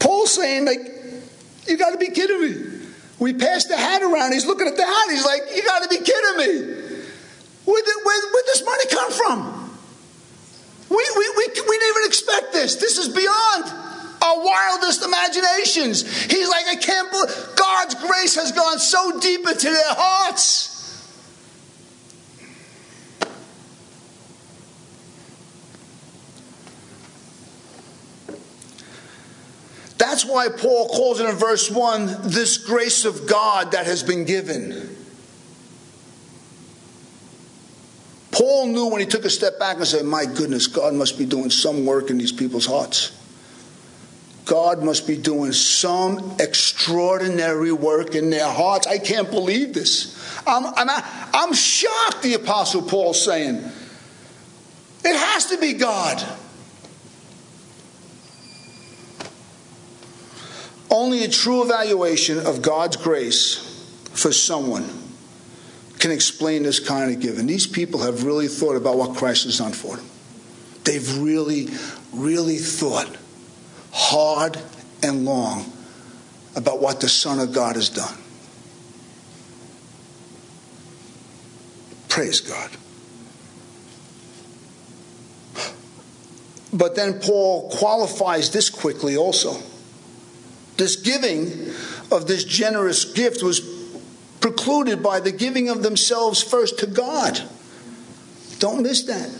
Paul 0.00 0.26
saying, 0.26 0.64
like, 0.66 0.80
you 1.68 1.78
got 1.78 1.90
to 1.90 1.96
be 1.96 2.10
kidding 2.10 2.40
me. 2.40 2.86
We 3.20 3.34
passed 3.34 3.68
the 3.68 3.76
hat 3.76 4.02
around. 4.02 4.32
He's 4.32 4.44
looking 4.44 4.66
at 4.66 4.76
the 4.76 4.84
hat. 4.84 5.10
He's 5.10 5.24
like, 5.24 5.42
you 5.54 5.62
got 5.62 5.84
to 5.84 5.88
be 5.88 5.98
kidding 5.98 6.36
me. 6.38 7.04
Where 7.66 7.82
did, 7.84 7.94
where, 8.02 8.32
where 8.32 8.42
this 8.46 8.64
money 8.64 8.84
come 8.90 9.12
from? 9.12 9.78
We, 10.90 10.96
we, 10.96 11.30
we, 11.36 11.46
we 11.46 11.78
didn't 11.78 11.96
even 11.96 12.06
expect 12.06 12.52
this. 12.52 12.74
This 12.74 12.98
is 12.98 13.14
beyond 13.14 13.85
our 14.26 14.44
wildest 14.44 15.04
imaginations. 15.04 16.24
He's 16.24 16.48
like, 16.48 16.66
I 16.68 16.76
can't 16.76 17.10
believe 17.10 17.56
God's 17.56 17.94
grace 17.94 18.34
has 18.36 18.52
gone 18.52 18.78
so 18.78 19.20
deep 19.20 19.46
into 19.46 19.70
their 19.70 19.94
hearts. 19.94 20.72
That's 29.98 30.26
why 30.26 30.48
Paul 30.48 30.88
calls 30.88 31.20
it 31.20 31.28
in 31.28 31.36
verse 31.36 31.70
1 31.70 32.06
this 32.24 32.58
grace 32.58 33.04
of 33.04 33.26
God 33.26 33.72
that 33.72 33.86
has 33.86 34.02
been 34.02 34.24
given. 34.24 34.96
Paul 38.30 38.66
knew 38.66 38.88
when 38.88 39.00
he 39.00 39.06
took 39.06 39.24
a 39.24 39.30
step 39.30 39.58
back 39.58 39.78
and 39.78 39.86
said, 39.86 40.04
My 40.04 40.26
goodness, 40.26 40.66
God 40.66 40.92
must 40.92 41.16
be 41.16 41.24
doing 41.24 41.48
some 41.48 41.86
work 41.86 42.10
in 42.10 42.18
these 42.18 42.32
people's 42.32 42.66
hearts. 42.66 43.12
God 44.46 44.82
must 44.82 45.08
be 45.08 45.16
doing 45.16 45.52
some 45.52 46.36
extraordinary 46.38 47.72
work 47.72 48.14
in 48.14 48.30
their 48.30 48.48
hearts. 48.48 48.86
I 48.86 48.98
can't 48.98 49.28
believe 49.28 49.74
this. 49.74 50.16
I'm, 50.46 50.64
I'm, 50.66 51.02
I'm 51.34 51.52
shocked, 51.52 52.22
the 52.22 52.34
Apostle 52.34 52.82
Paul's 52.82 53.22
saying. 53.22 53.56
It 55.04 55.16
has 55.16 55.46
to 55.46 55.58
be 55.58 55.72
God. 55.72 56.24
Only 60.88 61.24
a 61.24 61.28
true 61.28 61.64
evaluation 61.64 62.38
of 62.38 62.62
God's 62.62 62.96
grace 62.96 63.56
for 64.14 64.32
someone 64.32 64.88
can 65.98 66.12
explain 66.12 66.62
this 66.62 66.78
kind 66.78 67.12
of 67.12 67.20
giving. 67.20 67.48
These 67.48 67.66
people 67.66 68.02
have 68.02 68.22
really 68.22 68.46
thought 68.46 68.76
about 68.76 68.96
what 68.96 69.16
Christ 69.16 69.44
has 69.44 69.58
done 69.58 69.72
for 69.72 69.96
them. 69.96 70.06
They've 70.84 71.18
really, 71.18 71.68
really 72.12 72.58
thought 72.58 73.08
hard 73.96 74.58
and 75.02 75.24
long 75.24 75.72
about 76.54 76.80
what 76.82 77.00
the 77.00 77.08
Son 77.08 77.38
of 77.38 77.52
God 77.52 77.76
has 77.76 77.88
done. 77.88 78.18
Praise 82.10 82.40
God. 82.40 82.70
But 86.74 86.94
then 86.94 87.20
Paul 87.20 87.70
qualifies 87.70 88.50
this 88.50 88.68
quickly 88.68 89.16
also. 89.16 89.56
This 90.76 90.96
giving 90.96 91.70
of 92.12 92.26
this 92.26 92.44
generous 92.44 93.06
gift 93.06 93.42
was 93.42 93.60
precluded 94.40 95.02
by 95.02 95.20
the 95.20 95.32
giving 95.32 95.70
of 95.70 95.82
themselves 95.82 96.42
first 96.42 96.78
to 96.80 96.86
God. 96.86 97.40
Don't 98.58 98.82
miss 98.82 99.04
that. 99.04 99.30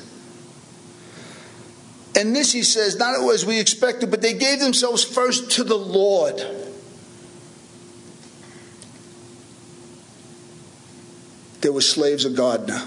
And 2.16 2.34
this, 2.34 2.50
he 2.50 2.62
says, 2.62 2.96
not 2.96 3.14
as 3.32 3.44
we 3.44 3.60
expected, 3.60 4.10
but 4.10 4.22
they 4.22 4.32
gave 4.32 4.58
themselves 4.58 5.04
first 5.04 5.50
to 5.52 5.64
the 5.64 5.76
Lord. 5.76 6.42
They 11.60 11.68
were 11.68 11.82
slaves 11.82 12.24
of 12.24 12.34
God 12.34 12.68
now. 12.68 12.86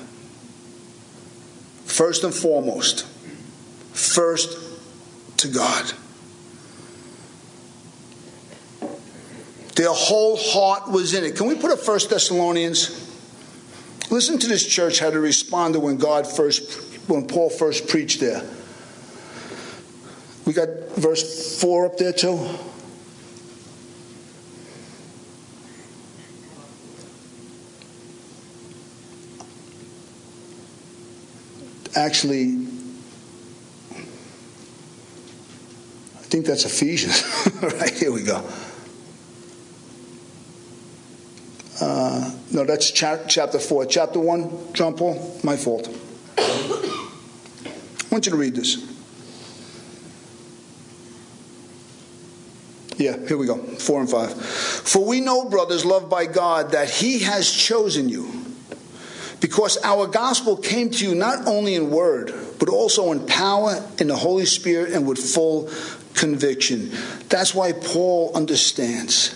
First 1.86 2.24
and 2.24 2.34
foremost, 2.34 3.06
first 3.94 4.58
to 5.38 5.48
God. 5.48 5.94
Their 9.76 9.92
whole 9.92 10.38
heart 10.38 10.90
was 10.90 11.14
in 11.14 11.24
it. 11.24 11.36
Can 11.36 11.48
we 11.48 11.56
put 11.56 11.72
up 11.72 11.80
First 11.80 12.10
Thessalonians? 12.10 13.06
Listen 14.10 14.40
to 14.40 14.48
this 14.48 14.66
church 14.66 15.00
how 15.00 15.10
to 15.10 15.20
respond 15.20 15.76
to 15.76 15.80
when 15.80 15.98
God 15.98 16.26
first, 16.26 16.82
when 17.08 17.28
Paul 17.28 17.50
first 17.50 17.88
preached 17.88 18.20
there. 18.20 18.44
We 20.50 20.56
got 20.56 20.70
verse 20.96 21.62
4 21.62 21.86
up 21.86 21.98
there 21.98 22.12
too. 22.12 22.44
Actually, 31.96 32.66
I 36.16 36.24
think 36.24 36.48
that's 36.48 36.66
Ephesians. 36.66 37.22
right, 37.62 37.94
here 37.94 38.12
we 38.12 38.24
go. 38.24 38.44
Uh, 41.80 42.34
no, 42.52 42.66
that's 42.66 42.90
cha- 42.90 43.24
chapter 43.28 43.60
4. 43.60 43.86
Chapter 43.86 44.20
1, 44.20 44.74
John 44.74 44.96
Paul, 44.96 45.40
my 45.44 45.56
fault. 45.56 45.88
I 46.40 46.96
want 48.10 48.26
you 48.26 48.32
to 48.32 48.36
read 48.36 48.56
this. 48.56 48.99
Yeah, 53.00 53.18
here 53.28 53.38
we 53.38 53.48
go. 53.48 53.58
Four 53.58 54.02
and 54.02 54.10
five. 54.12 54.34
For 54.34 55.04
we 55.04 55.22
know, 55.22 55.50
brothers, 55.50 55.86
loved 55.86 56.10
by 56.10 56.26
God, 56.26 56.72
that 56.72 56.90
He 56.90 57.20
has 57.20 57.50
chosen 57.50 58.10
you 58.10 58.40
Because 59.40 59.78
our 59.84 60.08
gospel 60.08 60.58
came 60.58 60.90
to 60.90 61.06
you 61.06 61.16
not 61.16 61.48
only 61.48 61.76
in 61.76 61.92
word, 61.92 62.34
but 62.60 62.68
also 62.70 63.12
in 63.12 63.26
power, 63.26 63.84
in 63.98 64.08
the 64.08 64.16
Holy 64.16 64.46
Spirit, 64.46 64.94
and 64.94 65.08
with 65.08 65.18
full 65.18 65.70
conviction. 66.14 66.92
That's 67.30 67.56
why 67.56 67.72
Paul 67.72 68.32
understands. 68.36 69.36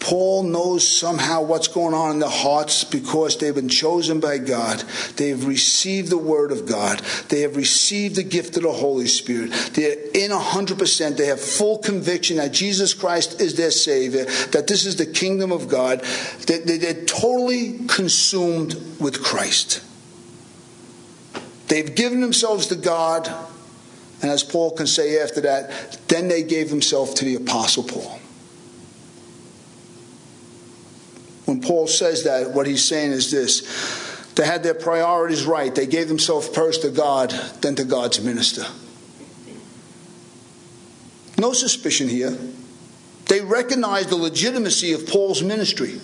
Paul 0.00 0.44
knows 0.44 0.88
somehow 0.88 1.42
what's 1.42 1.68
going 1.68 1.94
on 1.94 2.12
in 2.12 2.18
their 2.20 2.28
hearts 2.28 2.84
because 2.84 3.36
they've 3.36 3.54
been 3.54 3.68
chosen 3.68 4.18
by 4.18 4.38
God. 4.38 4.80
They 5.16 5.28
have 5.28 5.46
received 5.46 6.08
the 6.10 6.18
Word 6.18 6.52
of 6.52 6.66
God. 6.66 7.00
They 7.28 7.42
have 7.42 7.54
received 7.54 8.16
the 8.16 8.22
gift 8.22 8.56
of 8.56 8.62
the 8.62 8.72
Holy 8.72 9.06
Spirit. 9.06 9.52
They're 9.74 9.98
in 10.14 10.30
100%. 10.30 11.16
They 11.16 11.26
have 11.26 11.40
full 11.40 11.78
conviction 11.78 12.38
that 12.38 12.52
Jesus 12.52 12.94
Christ 12.94 13.40
is 13.40 13.56
their 13.56 13.70
Savior, 13.70 14.24
that 14.52 14.66
this 14.66 14.86
is 14.86 14.96
the 14.96 15.06
kingdom 15.06 15.52
of 15.52 15.68
God. 15.68 16.00
They're 16.46 17.04
totally 17.04 17.80
consumed 17.86 18.74
with 18.98 19.22
Christ. 19.22 19.82
They've 21.68 21.94
given 21.94 22.20
themselves 22.20 22.66
to 22.68 22.74
God, 22.74 23.28
and 24.22 24.30
as 24.30 24.42
Paul 24.42 24.72
can 24.72 24.86
say 24.86 25.22
after 25.22 25.42
that, 25.42 25.98
then 26.08 26.28
they 26.28 26.42
gave 26.42 26.70
themselves 26.70 27.14
to 27.14 27.24
the 27.24 27.36
Apostle 27.36 27.84
Paul. 27.84 28.19
When 31.50 31.60
Paul 31.60 31.88
says 31.88 32.22
that, 32.22 32.52
what 32.52 32.68
he's 32.68 32.84
saying 32.84 33.10
is 33.10 33.32
this 33.32 34.30
they 34.36 34.46
had 34.46 34.62
their 34.62 34.72
priorities 34.72 35.44
right. 35.44 35.74
They 35.74 35.88
gave 35.88 36.06
themselves 36.06 36.46
first 36.46 36.82
to 36.82 36.90
God, 36.90 37.30
then 37.60 37.74
to 37.74 37.82
God's 37.82 38.20
minister. 38.22 38.64
No 41.36 41.52
suspicion 41.52 42.08
here. 42.08 42.38
They 43.26 43.40
recognized 43.40 44.10
the 44.10 44.16
legitimacy 44.16 44.92
of 44.92 45.08
Paul's 45.08 45.42
ministry. 45.42 46.00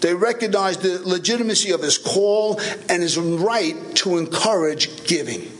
They 0.00 0.12
recognized 0.12 0.82
the 0.82 1.00
legitimacy 1.08 1.70
of 1.70 1.82
his 1.82 1.96
call 1.96 2.60
and 2.88 3.00
his 3.00 3.16
right 3.16 3.76
to 3.96 4.18
encourage 4.18 5.06
giving. 5.06 5.52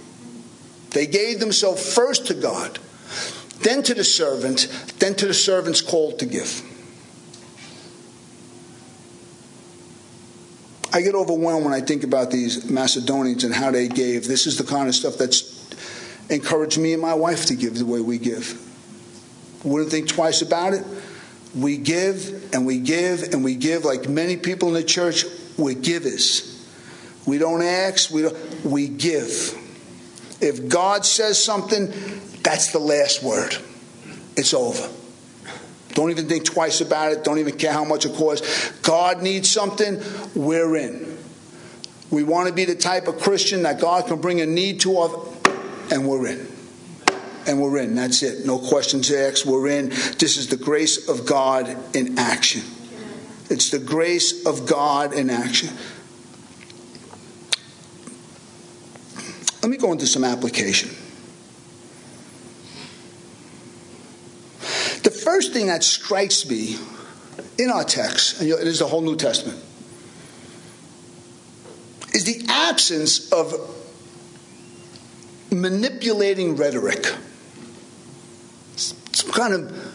They 0.91 1.07
gave 1.07 1.39
themselves 1.39 1.95
first 1.95 2.27
to 2.27 2.35
God, 2.35 2.81
then 3.61 3.85
to 3.85 3.95
the 3.95 4.03
servant, 4.03 4.67
then 4.99 5.15
to 5.15 5.29
the 5.29 5.35
servant's 5.35 5.83
call 5.83 6.17
to 6.17 6.27
give. 6.27 6.65
I 10.93 11.03
get 11.03 11.15
overwhelmed 11.15 11.65
when 11.65 11.75
I 11.75 11.81
think 11.81 12.03
about 12.03 12.31
these 12.31 12.69
Macedonians 12.69 13.45
and 13.45 13.55
how 13.55 13.71
they 13.71 13.87
gave. 13.87 14.27
This 14.27 14.47
is 14.47 14.59
the 14.59 14.65
kind 14.65 14.89
of 14.89 14.95
stuff 14.95 15.17
that's 15.17 15.69
encouraged 16.29 16.79
me 16.79 16.93
and 16.93 17.03
my 17.03 17.15
wife 17.15 17.47
to 17.47 17.55
give 17.55 17.79
the 17.79 17.87
way 17.87 18.01
we 18.01 18.19
give. 18.19 18.61
Wouldn't 19.65 19.91
think 19.91 20.09
twice 20.09 20.43
about 20.43 20.73
it. 20.73 20.85
We 21.55 21.77
give 21.77 22.53
and 22.53 22.67
we 22.67 22.79
give 22.79 23.23
and 23.33 23.45
we 23.45 23.55
give 23.55 23.85
like 23.85 24.09
many 24.09 24.37
people 24.37 24.69
in 24.69 24.75
the 24.75 24.85
church. 24.85 25.25
We're 25.57 25.75
givers. 25.75 26.47
We 27.27 27.39
don't 27.39 27.63
ask. 27.63 28.11
We 28.11 28.23
don't, 28.23 28.65
we 28.65 28.89
give. 28.89 29.57
If 30.41 30.69
God 30.69 31.05
says 31.05 31.43
something, 31.43 31.87
that's 32.43 32.73
the 32.73 32.79
last 32.79 33.23
word. 33.23 33.57
It's 34.37 34.55
over. 34.55 34.89
Don't 35.95 36.11
even 36.11 36.29
think 36.29 36.45
twice 36.45 36.81
about 36.81 37.13
it. 37.13 37.25
Don't 37.25 37.39
even 37.39 37.57
care 37.57 37.73
how 37.73 37.85
much 37.85 38.07
it 38.07 38.15
costs. 38.15 38.71
God 38.81 39.23
needs 39.23 39.51
something, 39.51 40.01
we're 40.35 40.77
in. 40.77 41.19
We 42.11 42.23
want 42.23 42.49
to 42.49 42.55
be 42.55 42.65
the 42.65 42.75
type 42.75 43.07
of 43.07 43.21
Christian 43.21 43.63
that 43.63 43.81
God 43.81 44.07
can 44.07 44.21
bring 44.21 44.41
a 44.41 44.47
need 44.47 44.81
to, 44.81 44.99
us, 44.99 45.93
and 45.93 46.09
we're 46.09 46.27
in. 46.27 46.47
And 47.47 47.61
we're 47.61 47.79
in. 47.79 47.95
That's 47.95 48.23
it. 48.23 48.45
No 48.45 48.59
questions 48.59 49.11
asked. 49.11 49.47
We're 49.47 49.69
in. 49.69 49.89
This 49.89 50.37
is 50.37 50.49
the 50.49 50.57
grace 50.57 51.09
of 51.09 51.27
God 51.27 51.77
in 51.97 52.19
action. 52.19 52.63
It's 53.49 53.71
the 53.71 53.79
grace 53.79 54.47
of 54.47 54.67
God 54.67 55.13
in 55.13 55.31
action. 55.31 55.71
Let 59.63 59.71
me 59.71 59.77
go 59.77 59.93
into 59.93 60.07
some 60.07 60.25
application. 60.25 60.91
First 65.31 65.53
thing 65.53 65.67
that 65.67 65.85
strikes 65.85 66.49
me 66.51 66.77
in 67.57 67.71
our 67.71 67.85
text, 67.85 68.41
and 68.41 68.51
it 68.51 68.67
is 68.67 68.81
the 68.81 68.87
whole 68.87 69.01
New 69.01 69.15
Testament, 69.15 69.63
is 72.13 72.25
the 72.25 72.45
absence 72.49 73.33
of 73.33 73.55
manipulating 75.53 76.57
rhetoric. 76.57 77.15
Some 78.75 79.31
kind 79.31 79.55
of 79.55 79.90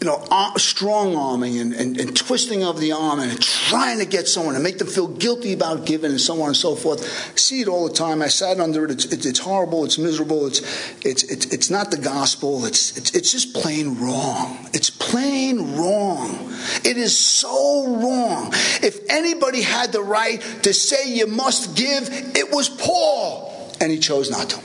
you 0.00 0.06
know, 0.06 0.24
strong 0.56 1.16
arming 1.16 1.58
and, 1.58 1.72
and, 1.72 1.98
and, 1.98 2.16
twisting 2.16 2.62
of 2.62 2.78
the 2.78 2.92
arm 2.92 3.18
and 3.18 3.40
trying 3.42 3.98
to 3.98 4.04
get 4.04 4.28
someone 4.28 4.54
and 4.54 4.62
make 4.62 4.78
them 4.78 4.86
feel 4.86 5.08
guilty 5.08 5.52
about 5.52 5.86
giving 5.86 6.12
and 6.12 6.20
so 6.20 6.40
on 6.40 6.48
and 6.48 6.56
so 6.56 6.76
forth. 6.76 7.02
I 7.02 7.36
see 7.36 7.62
it 7.62 7.68
all 7.68 7.88
the 7.88 7.94
time. 7.94 8.22
I 8.22 8.28
sat 8.28 8.60
under 8.60 8.84
it. 8.84 8.92
It's, 8.92 9.06
it's, 9.06 9.26
it's 9.26 9.38
horrible. 9.40 9.84
It's 9.84 9.98
miserable. 9.98 10.46
It's, 10.46 10.60
it's, 11.04 11.24
it's, 11.24 11.46
it's 11.46 11.70
not 11.70 11.90
the 11.90 11.96
gospel. 11.98 12.64
It's, 12.64 12.96
it's, 12.96 13.12
it's 13.16 13.32
just 13.32 13.54
plain 13.54 13.98
wrong. 13.98 14.68
It's 14.72 14.90
plain 14.90 15.76
wrong. 15.76 16.52
It 16.84 16.96
is 16.96 17.18
so 17.18 17.86
wrong. 17.88 18.52
If 18.82 19.00
anybody 19.10 19.62
had 19.62 19.90
the 19.90 20.02
right 20.02 20.40
to 20.62 20.72
say 20.72 21.12
you 21.12 21.26
must 21.26 21.76
give, 21.76 22.08
it 22.36 22.52
was 22.52 22.68
Paul. 22.68 23.74
And 23.80 23.90
he 23.90 23.98
chose 23.98 24.30
not 24.30 24.50
to. 24.50 24.60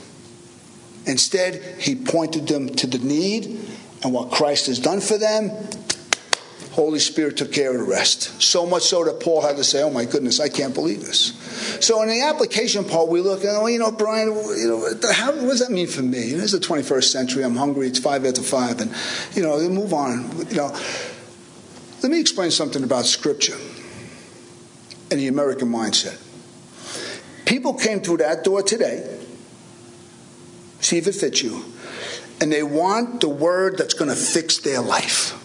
Instead, 1.06 1.80
he 1.80 1.96
pointed 1.96 2.46
them 2.46 2.68
to 2.68 2.86
the 2.86 2.98
need 2.98 3.63
and 4.04 4.12
what 4.12 4.30
Christ 4.30 4.66
has 4.66 4.78
done 4.78 5.00
for 5.00 5.18
them, 5.18 5.50
Holy 6.72 6.98
Spirit 6.98 7.36
took 7.36 7.52
care 7.52 7.70
of 7.70 7.78
the 7.78 7.84
rest. 7.84 8.42
So 8.42 8.66
much 8.66 8.82
so 8.82 9.04
that 9.04 9.20
Paul 9.20 9.40
had 9.40 9.56
to 9.56 9.64
say, 9.64 9.82
"Oh 9.82 9.90
my 9.90 10.04
goodness, 10.04 10.40
I 10.40 10.48
can't 10.48 10.74
believe 10.74 11.04
this." 11.04 11.32
So 11.80 12.02
in 12.02 12.08
the 12.08 12.22
application 12.22 12.84
part, 12.84 13.08
we 13.08 13.20
look 13.20 13.44
at, 13.44 13.54
"Oh, 13.54 13.66
you 13.66 13.78
know, 13.78 13.92
Brian, 13.92 14.28
you 14.28 14.68
know, 14.68 15.12
how, 15.12 15.32
what 15.32 15.50
does 15.50 15.60
that 15.60 15.70
mean 15.70 15.86
for 15.86 16.02
me? 16.02 16.26
You 16.26 16.36
know, 16.36 16.42
It's 16.42 16.52
the 16.52 16.58
21st 16.58 17.12
century. 17.12 17.44
I'm 17.44 17.56
hungry. 17.56 17.86
It's 17.86 18.00
five 18.00 18.26
after 18.26 18.42
five, 18.42 18.80
and 18.80 18.92
you 19.34 19.42
know, 19.42 19.58
move 19.68 19.94
on. 19.94 20.46
You 20.50 20.56
know, 20.56 20.76
let 22.02 22.10
me 22.10 22.20
explain 22.20 22.50
something 22.50 22.82
about 22.82 23.06
Scripture 23.06 23.56
and 25.10 25.20
the 25.20 25.28
American 25.28 25.70
mindset. 25.70 26.18
People 27.44 27.74
came 27.74 28.00
through 28.00 28.16
that 28.18 28.42
door 28.42 28.62
today. 28.62 29.08
See 30.80 30.98
if 30.98 31.06
it 31.06 31.14
fits 31.14 31.42
you 31.42 31.64
and 32.40 32.52
they 32.52 32.62
want 32.62 33.20
the 33.20 33.28
word 33.28 33.78
that's 33.78 33.94
going 33.94 34.10
to 34.10 34.16
fix 34.16 34.58
their 34.58 34.80
life. 34.80 35.40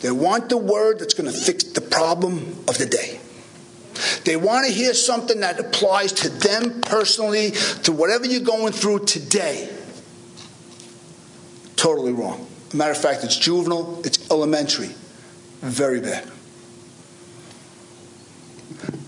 They 0.00 0.10
want 0.10 0.50
the 0.50 0.58
word 0.58 0.98
that's 0.98 1.14
going 1.14 1.32
to 1.32 1.36
fix 1.36 1.64
the 1.64 1.80
problem 1.80 2.64
of 2.68 2.76
the 2.76 2.86
day. 2.86 3.20
They 4.24 4.36
want 4.36 4.66
to 4.66 4.72
hear 4.72 4.92
something 4.92 5.40
that 5.40 5.58
applies 5.58 6.12
to 6.12 6.28
them 6.28 6.80
personally, 6.82 7.52
to 7.84 7.92
whatever 7.92 8.26
you're 8.26 8.40
going 8.40 8.72
through 8.72 9.06
today. 9.06 9.70
Totally 11.76 12.12
wrong. 12.12 12.46
Matter 12.74 12.90
of 12.90 12.98
fact, 12.98 13.24
it's 13.24 13.36
juvenile, 13.36 14.02
it's 14.04 14.30
elementary. 14.30 14.90
Very 15.60 16.00
bad. 16.00 16.30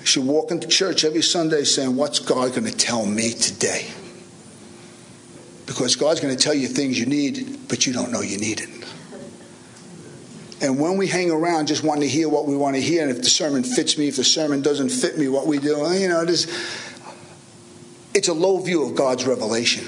Should 0.05 0.25
walk 0.25 0.51
into 0.51 0.69
church 0.69 1.05
every 1.05 1.23
Sunday 1.23 1.65
saying, 1.65 1.97
What's 1.97 2.21
God 2.21 2.51
going 2.51 2.65
to 2.65 2.77
tell 2.77 3.05
me 3.05 3.33
today? 3.33 3.89
Because 5.77 5.95
God's 5.95 6.21
going 6.21 6.35
to 6.35 6.43
tell 6.43 6.55
you 6.55 6.69
things 6.69 6.99
you 6.99 7.05
need, 7.05 7.69
but 7.69 7.87
you 7.87 7.93
don't 7.93 8.11
know 8.11 8.23
you 8.23 8.39
need 8.39 8.61
it. 8.61 8.71
And 10.63 10.81
when 10.81 10.97
we 10.97 11.07
hang 11.07 11.31
around 11.31 11.67
just 11.67 11.85
wanting 11.85 12.01
to 12.01 12.09
hear 12.09 12.31
what 12.31 12.47
we 12.47 12.57
want 12.57 12.77
to 12.77 12.81
hear, 12.81 13.03
and 13.03 13.11
if 13.11 13.19
the 13.19 13.29
sermon 13.29 13.63
fits 13.63 13.99
me, 13.99 14.09
if 14.09 14.17
the 14.17 14.25
sermon 14.25 14.63
doesn't 14.63 14.89
fit 14.89 15.19
me, 15.19 15.29
what 15.29 15.47
we 15.47 15.59
do, 15.59 15.77
you 15.93 16.09
know, 16.09 16.23
it 16.23 16.31
is, 16.31 16.47
it's 18.15 18.29
a 18.29 18.33
low 18.33 18.59
view 18.59 18.89
of 18.89 18.95
God's 18.95 19.27
revelation. 19.27 19.87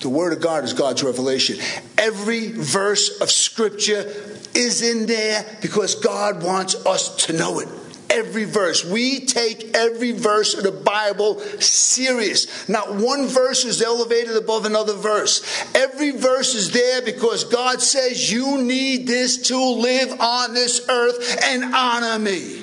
The 0.00 0.08
Word 0.08 0.32
of 0.32 0.40
God 0.40 0.64
is 0.64 0.72
God's 0.72 1.04
revelation. 1.04 1.58
Every 1.96 2.50
verse 2.50 3.20
of 3.20 3.30
Scripture 3.30 4.12
is 4.52 4.82
in 4.82 5.06
there 5.06 5.46
because 5.62 5.94
God 5.94 6.42
wants 6.42 6.74
us 6.86 7.26
to 7.26 7.34
know 7.34 7.60
it 7.60 7.68
every 8.14 8.44
verse. 8.44 8.84
We 8.84 9.26
take 9.26 9.76
every 9.76 10.12
verse 10.12 10.54
of 10.54 10.62
the 10.62 10.72
Bible 10.72 11.40
serious. 11.60 12.68
Not 12.68 12.94
one 12.94 13.26
verse 13.26 13.64
is 13.64 13.82
elevated 13.82 14.36
above 14.36 14.64
another 14.64 14.94
verse. 14.94 15.42
Every 15.74 16.12
verse 16.12 16.54
is 16.54 16.70
there 16.70 17.02
because 17.02 17.44
God 17.44 17.82
says 17.82 18.32
you 18.32 18.62
need 18.62 19.06
this 19.06 19.48
to 19.48 19.58
live 19.58 20.20
on 20.20 20.54
this 20.54 20.88
earth 20.88 21.44
and 21.44 21.74
honor 21.74 22.18
me. 22.18 22.62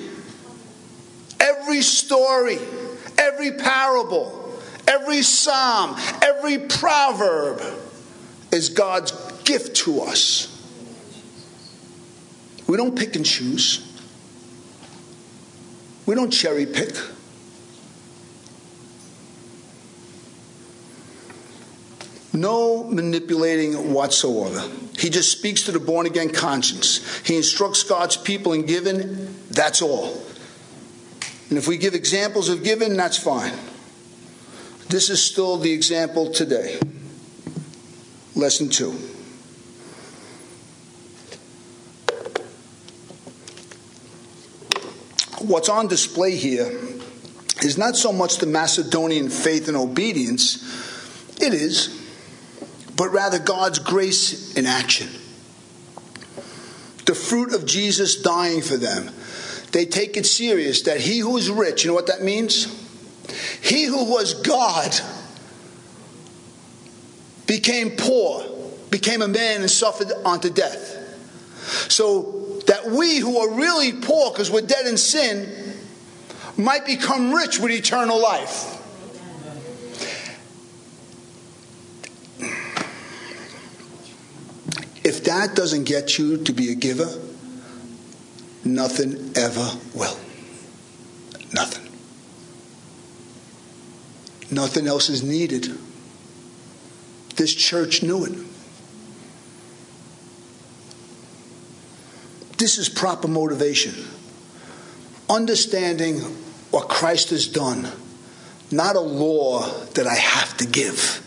Every 1.38 1.82
story, 1.82 2.58
every 3.18 3.52
parable, 3.52 4.58
every 4.88 5.22
psalm, 5.22 5.96
every 6.22 6.58
proverb 6.58 7.60
is 8.50 8.70
God's 8.70 9.12
gift 9.42 9.76
to 9.76 10.00
us. 10.02 10.48
We 12.66 12.76
don't 12.76 12.96
pick 12.96 13.16
and 13.16 13.26
choose. 13.26 13.91
We 16.06 16.14
don't 16.14 16.30
cherry 16.30 16.66
pick. 16.66 16.94
No 22.32 22.84
manipulating 22.84 23.92
whatsoever. 23.92 24.68
He 24.98 25.10
just 25.10 25.30
speaks 25.32 25.62
to 25.64 25.72
the 25.72 25.80
born 25.80 26.06
again 26.06 26.30
conscience. 26.30 27.20
He 27.26 27.36
instructs 27.36 27.82
God's 27.82 28.16
people 28.16 28.52
in 28.52 28.66
giving. 28.66 29.36
That's 29.50 29.82
all. 29.82 30.22
And 31.50 31.58
if 31.58 31.68
we 31.68 31.76
give 31.76 31.94
examples 31.94 32.48
of 32.48 32.64
giving, 32.64 32.96
that's 32.96 33.18
fine. 33.18 33.52
This 34.88 35.10
is 35.10 35.22
still 35.22 35.58
the 35.58 35.72
example 35.72 36.32
today. 36.32 36.78
Lesson 38.34 38.70
two. 38.70 38.98
What's 45.42 45.68
on 45.68 45.88
display 45.88 46.36
here 46.36 46.68
is 47.62 47.76
not 47.76 47.96
so 47.96 48.12
much 48.12 48.38
the 48.38 48.46
Macedonian 48.46 49.28
faith 49.28 49.68
and 49.68 49.76
obedience, 49.76 50.62
it 51.40 51.52
is, 51.52 52.00
but 52.96 53.10
rather 53.10 53.38
God's 53.38 53.78
grace 53.78 54.54
in 54.56 54.66
action. 54.66 55.08
The 57.06 57.14
fruit 57.14 57.52
of 57.54 57.66
Jesus 57.66 58.22
dying 58.22 58.62
for 58.62 58.76
them. 58.76 59.10
They 59.72 59.86
take 59.86 60.16
it 60.16 60.26
serious 60.26 60.82
that 60.82 61.00
he 61.00 61.18
who 61.18 61.36
is 61.36 61.50
rich, 61.50 61.84
you 61.84 61.90
know 61.90 61.94
what 61.94 62.06
that 62.06 62.22
means? 62.22 62.66
He 63.62 63.84
who 63.84 64.04
was 64.04 64.34
God 64.34 64.92
became 67.46 67.90
poor, 67.96 68.44
became 68.90 69.22
a 69.22 69.28
man, 69.28 69.62
and 69.62 69.70
suffered 69.70 70.12
unto 70.24 70.50
death. 70.50 70.98
So 71.90 72.41
that 72.82 72.90
we 72.90 73.18
who 73.18 73.38
are 73.38 73.50
really 73.50 73.92
poor 73.92 74.30
because 74.30 74.50
we're 74.50 74.62
dead 74.62 74.86
in 74.86 74.96
sin 74.96 75.74
might 76.56 76.84
become 76.86 77.32
rich 77.32 77.58
with 77.58 77.72
eternal 77.72 78.20
life. 78.20 78.78
If 85.04 85.24
that 85.24 85.56
doesn't 85.56 85.84
get 85.84 86.18
you 86.18 86.38
to 86.44 86.52
be 86.52 86.70
a 86.70 86.74
giver, 86.74 87.10
nothing 88.64 89.32
ever 89.36 89.68
will. 89.94 90.16
Nothing. 91.52 91.88
Nothing 94.50 94.86
else 94.86 95.08
is 95.08 95.22
needed. 95.22 95.76
This 97.36 97.54
church 97.54 98.02
knew 98.02 98.24
it. 98.24 98.51
This 102.62 102.78
is 102.78 102.88
proper 102.88 103.26
motivation. 103.26 103.92
Understanding 105.28 106.20
what 106.70 106.88
Christ 106.88 107.30
has 107.30 107.48
done, 107.48 107.90
not 108.70 108.94
a 108.94 109.00
law 109.00 109.66
that 109.94 110.06
I 110.06 110.14
have 110.14 110.56
to 110.58 110.66
give. 110.66 111.20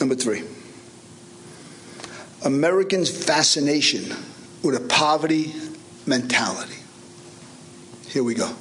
Number 0.00 0.14
three, 0.14 0.42
Americans' 2.44 3.08
fascination 3.08 4.14
with 4.62 4.76
a 4.76 4.86
poverty 4.86 5.54
mentality. 6.04 6.76
Here 8.08 8.22
we 8.22 8.34
go. 8.34 8.54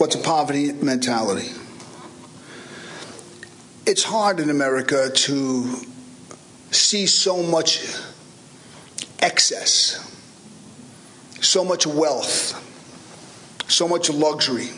What's 0.00 0.14
a 0.14 0.18
poverty 0.18 0.72
mentality? 0.72 1.50
It's 3.84 4.02
hard 4.02 4.40
in 4.40 4.48
America 4.48 5.10
to 5.10 5.76
see 6.70 7.04
so 7.04 7.42
much 7.42 7.84
excess, 9.18 9.98
so 11.42 11.66
much 11.66 11.86
wealth, 11.86 12.56
so 13.68 13.86
much 13.86 14.08
luxury. 14.08 14.70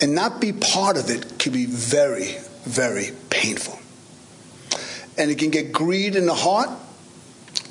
And 0.00 0.12
not 0.12 0.40
be 0.40 0.52
part 0.52 0.96
of 0.96 1.08
it 1.08 1.38
can 1.38 1.52
be 1.52 1.66
very, 1.66 2.38
very 2.64 3.10
painful. 3.30 3.78
And 5.16 5.30
it 5.30 5.38
can 5.38 5.50
get 5.50 5.70
greed 5.70 6.16
in 6.16 6.26
the 6.26 6.34
heart. 6.34 6.70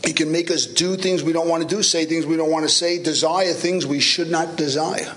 It 0.06 0.16
can 0.16 0.32
make 0.32 0.52
us 0.52 0.68
do 0.68 0.96
things 0.96 1.22
we 1.22 1.34
don't 1.34 1.50
want 1.50 1.68
to 1.68 1.76
do, 1.76 1.84
say 1.84 2.06
things 2.06 2.26
we 2.26 2.38
don't 2.38 2.50
want 2.50 2.64
to 2.64 2.70
say, 2.70 3.04
desire 3.04 3.52
things 3.52 3.86
we 3.86 4.00
should 4.00 4.32
not 4.32 4.56
desire. 4.56 5.14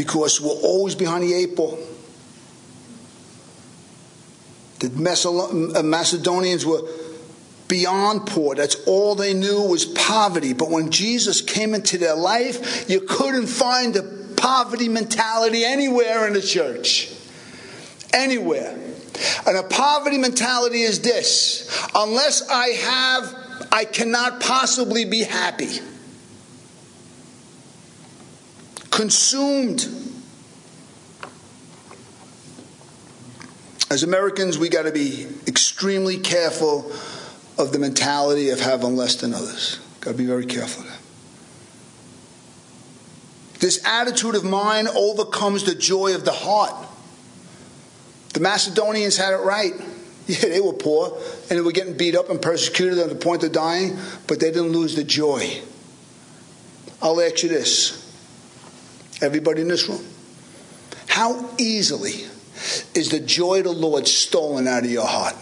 Because 0.00 0.40
we're 0.40 0.48
always 0.48 0.94
behind 0.94 1.22
the 1.22 1.34
eight 1.34 1.54
ball. 1.54 1.78
The 4.78 4.86
uh, 5.76 5.82
Macedonians 5.82 6.64
were 6.64 6.80
beyond 7.68 8.26
poor. 8.26 8.54
That's 8.54 8.76
all 8.86 9.14
they 9.14 9.34
knew 9.34 9.60
was 9.60 9.84
poverty. 9.84 10.54
But 10.54 10.70
when 10.70 10.90
Jesus 10.90 11.42
came 11.42 11.74
into 11.74 11.98
their 11.98 12.16
life, 12.16 12.88
you 12.88 13.02
couldn't 13.02 13.48
find 13.48 13.92
the 13.92 14.32
poverty 14.38 14.88
mentality 14.88 15.66
anywhere 15.66 16.26
in 16.26 16.32
the 16.32 16.40
church. 16.40 17.12
Anywhere. 18.14 18.70
And 19.46 19.54
a 19.58 19.64
poverty 19.64 20.16
mentality 20.16 20.80
is 20.80 21.02
this 21.02 21.68
unless 21.94 22.48
I 22.48 22.68
have, 22.68 23.68
I 23.70 23.84
cannot 23.84 24.40
possibly 24.40 25.04
be 25.04 25.24
happy. 25.24 25.80
Consumed. 28.90 29.88
As 33.90 34.02
Americans, 34.02 34.58
we 34.58 34.68
got 34.68 34.82
to 34.82 34.92
be 34.92 35.26
extremely 35.46 36.18
careful 36.18 36.92
of 37.58 37.72
the 37.72 37.78
mentality 37.78 38.50
of 38.50 38.60
having 38.60 38.96
less 38.96 39.16
than 39.16 39.34
others. 39.34 39.80
Got 40.00 40.12
to 40.12 40.16
be 40.16 40.26
very 40.26 40.46
careful 40.46 40.84
of 40.84 40.88
that. 40.90 40.98
This 43.60 43.84
attitude 43.84 44.34
of 44.36 44.44
mine 44.44 44.88
overcomes 44.88 45.64
the 45.64 45.74
joy 45.74 46.14
of 46.14 46.24
the 46.24 46.32
heart. 46.32 46.74
The 48.32 48.40
Macedonians 48.40 49.16
had 49.16 49.32
it 49.32 49.42
right. 49.44 49.72
Yeah, 50.26 50.48
they 50.48 50.60
were 50.60 50.74
poor 50.74 51.18
and 51.48 51.58
they 51.58 51.60
were 51.60 51.72
getting 51.72 51.96
beat 51.96 52.14
up 52.14 52.30
and 52.30 52.40
persecuted 52.40 52.98
to 52.98 53.08
the 53.08 53.16
point 53.16 53.42
of 53.42 53.50
dying, 53.50 53.98
but 54.28 54.38
they 54.38 54.52
didn't 54.52 54.70
lose 54.70 54.94
the 54.94 55.02
joy. 55.02 55.60
I'll 57.02 57.20
ask 57.20 57.42
you 57.42 57.48
this 57.48 58.09
Everybody 59.20 59.62
in 59.62 59.68
this 59.68 59.88
room. 59.88 60.04
How 61.06 61.50
easily 61.58 62.24
is 62.94 63.10
the 63.10 63.20
joy 63.20 63.58
of 63.58 63.64
the 63.64 63.72
Lord 63.72 64.06
stolen 64.06 64.66
out 64.66 64.84
of 64.84 64.90
your 64.90 65.06
heart? 65.06 65.36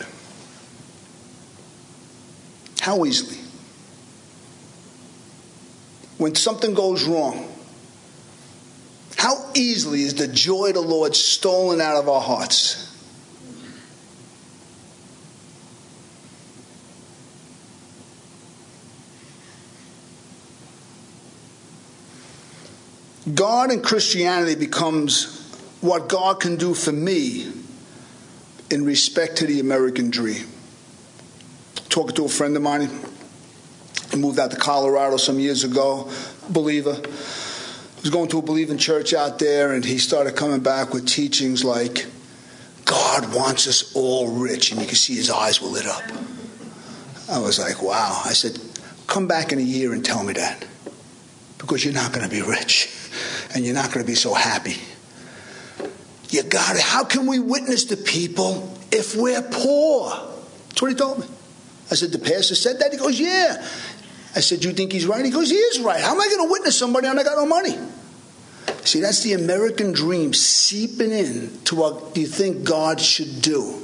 How 2.80 3.04
easily? 3.04 3.38
When 6.16 6.34
something 6.34 6.74
goes 6.74 7.04
wrong, 7.04 7.52
how 9.16 9.50
easily 9.54 10.02
is 10.02 10.14
the 10.14 10.28
joy 10.28 10.68
of 10.68 10.74
the 10.74 10.80
Lord 10.80 11.14
stolen 11.14 11.80
out 11.80 11.96
of 11.96 12.08
our 12.08 12.20
hearts? 12.20 12.87
God 23.34 23.70
and 23.70 23.82
Christianity 23.82 24.54
becomes 24.54 25.34
what 25.80 26.08
God 26.08 26.40
can 26.40 26.56
do 26.56 26.74
for 26.74 26.92
me 26.92 27.52
in 28.70 28.84
respect 28.84 29.36
to 29.38 29.46
the 29.46 29.60
American 29.60 30.10
dream. 30.10 30.46
Talking 31.88 32.14
to 32.16 32.24
a 32.26 32.28
friend 32.28 32.56
of 32.56 32.62
mine, 32.62 32.88
he 34.10 34.16
moved 34.16 34.38
out 34.38 34.50
to 34.50 34.56
Colorado 34.56 35.16
some 35.16 35.38
years 35.38 35.64
ago, 35.64 36.10
believer. 36.48 36.94
He 36.94 38.02
was 38.02 38.10
going 38.10 38.28
to 38.28 38.38
a 38.38 38.42
believing 38.42 38.78
church 38.78 39.12
out 39.14 39.38
there, 39.38 39.72
and 39.72 39.84
he 39.84 39.98
started 39.98 40.36
coming 40.36 40.60
back 40.60 40.92
with 40.92 41.06
teachings 41.06 41.64
like, 41.64 42.06
God 42.84 43.34
wants 43.34 43.66
us 43.66 43.94
all 43.94 44.28
rich, 44.28 44.70
and 44.70 44.80
you 44.80 44.86
can 44.86 44.96
see 44.96 45.14
his 45.14 45.30
eyes 45.30 45.60
were 45.60 45.68
lit 45.68 45.86
up. 45.86 46.02
I 47.30 47.38
was 47.38 47.58
like, 47.58 47.82
wow. 47.82 48.22
I 48.24 48.32
said, 48.32 48.58
come 49.06 49.26
back 49.26 49.52
in 49.52 49.58
a 49.58 49.62
year 49.62 49.92
and 49.92 50.04
tell 50.04 50.22
me 50.24 50.34
that, 50.34 50.64
because 51.58 51.84
you're 51.84 51.94
not 51.94 52.12
going 52.12 52.28
to 52.28 52.34
be 52.34 52.42
rich 52.42 52.88
and 53.54 53.64
you're 53.64 53.74
not 53.74 53.92
going 53.92 54.04
to 54.04 54.10
be 54.10 54.14
so 54.14 54.34
happy. 54.34 54.76
You 56.30 56.42
got 56.42 56.76
it. 56.76 56.82
How 56.82 57.04
can 57.04 57.26
we 57.26 57.38
witness 57.38 57.84
to 57.86 57.96
people 57.96 58.76
if 58.92 59.16
we're 59.16 59.42
poor? 59.42 60.10
That's 60.68 60.82
what 60.82 60.90
he 60.90 60.96
told 60.96 61.20
me. 61.20 61.26
I 61.90 61.94
said, 61.94 62.12
The 62.12 62.18
pastor 62.18 62.54
said 62.54 62.78
that? 62.80 62.92
He 62.92 62.98
goes, 62.98 63.18
Yeah. 63.18 63.66
I 64.36 64.40
said, 64.40 64.62
You 64.64 64.72
think 64.72 64.92
he's 64.92 65.06
right? 65.06 65.24
He 65.24 65.30
goes, 65.30 65.50
He 65.50 65.56
is 65.56 65.80
right. 65.80 66.00
How 66.00 66.12
am 66.12 66.20
I 66.20 66.28
going 66.28 66.46
to 66.46 66.52
witness 66.52 66.78
somebody 66.78 67.08
when 67.08 67.18
I 67.18 67.22
got 67.22 67.36
no 67.36 67.46
money? 67.46 67.76
See, 68.84 69.00
that's 69.00 69.22
the 69.22 69.32
American 69.32 69.92
dream 69.92 70.34
seeping 70.34 71.10
in 71.10 71.58
to 71.64 71.74
what 71.74 72.16
you 72.16 72.26
think 72.26 72.64
God 72.64 73.00
should 73.00 73.40
do. 73.42 73.82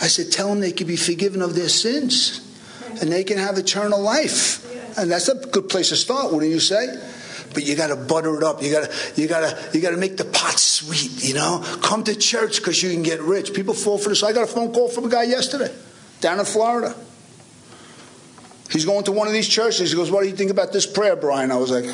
I 0.00 0.06
said, 0.06 0.30
Tell 0.30 0.48
them 0.48 0.60
they 0.60 0.72
can 0.72 0.86
be 0.86 0.96
forgiven 0.96 1.42
of 1.42 1.54
their 1.54 1.68
sins 1.68 2.48
and 3.00 3.10
they 3.10 3.24
can 3.24 3.38
have 3.38 3.58
eternal 3.58 4.00
life. 4.00 4.61
And 4.96 5.10
that's 5.10 5.28
a 5.28 5.34
good 5.34 5.68
place 5.68 5.90
to 5.90 5.96
start, 5.96 6.32
wouldn't 6.32 6.52
you 6.52 6.60
say? 6.60 6.86
But 7.54 7.64
you 7.64 7.76
got 7.76 7.88
to 7.88 7.96
butter 7.96 8.36
it 8.36 8.42
up. 8.42 8.62
You 8.62 8.70
got 8.70 8.90
to 8.90 9.20
you 9.20 9.28
got 9.28 9.40
to 9.40 9.76
you 9.76 9.82
got 9.82 9.90
to 9.90 9.96
make 9.96 10.16
the 10.16 10.24
pot 10.24 10.58
sweet. 10.58 11.22
You 11.22 11.34
know, 11.34 11.62
come 11.82 12.02
to 12.04 12.14
church 12.14 12.58
because 12.58 12.82
you 12.82 12.90
can 12.90 13.02
get 13.02 13.20
rich. 13.20 13.52
People 13.52 13.74
fall 13.74 13.98
for 13.98 14.08
this. 14.08 14.22
I 14.22 14.32
got 14.32 14.44
a 14.44 14.46
phone 14.46 14.72
call 14.72 14.88
from 14.88 15.04
a 15.04 15.08
guy 15.08 15.24
yesterday, 15.24 15.72
down 16.20 16.38
in 16.38 16.46
Florida. 16.46 16.94
He's 18.70 18.86
going 18.86 19.04
to 19.04 19.12
one 19.12 19.26
of 19.26 19.34
these 19.34 19.48
churches. 19.48 19.90
He 19.90 19.96
goes, 19.96 20.10
What 20.10 20.22
do 20.22 20.28
you 20.28 20.36
think 20.36 20.50
about 20.50 20.72
this 20.72 20.86
prayer, 20.86 21.14
Brian? 21.14 21.52
I 21.52 21.56
was 21.56 21.70
like, 21.70 21.84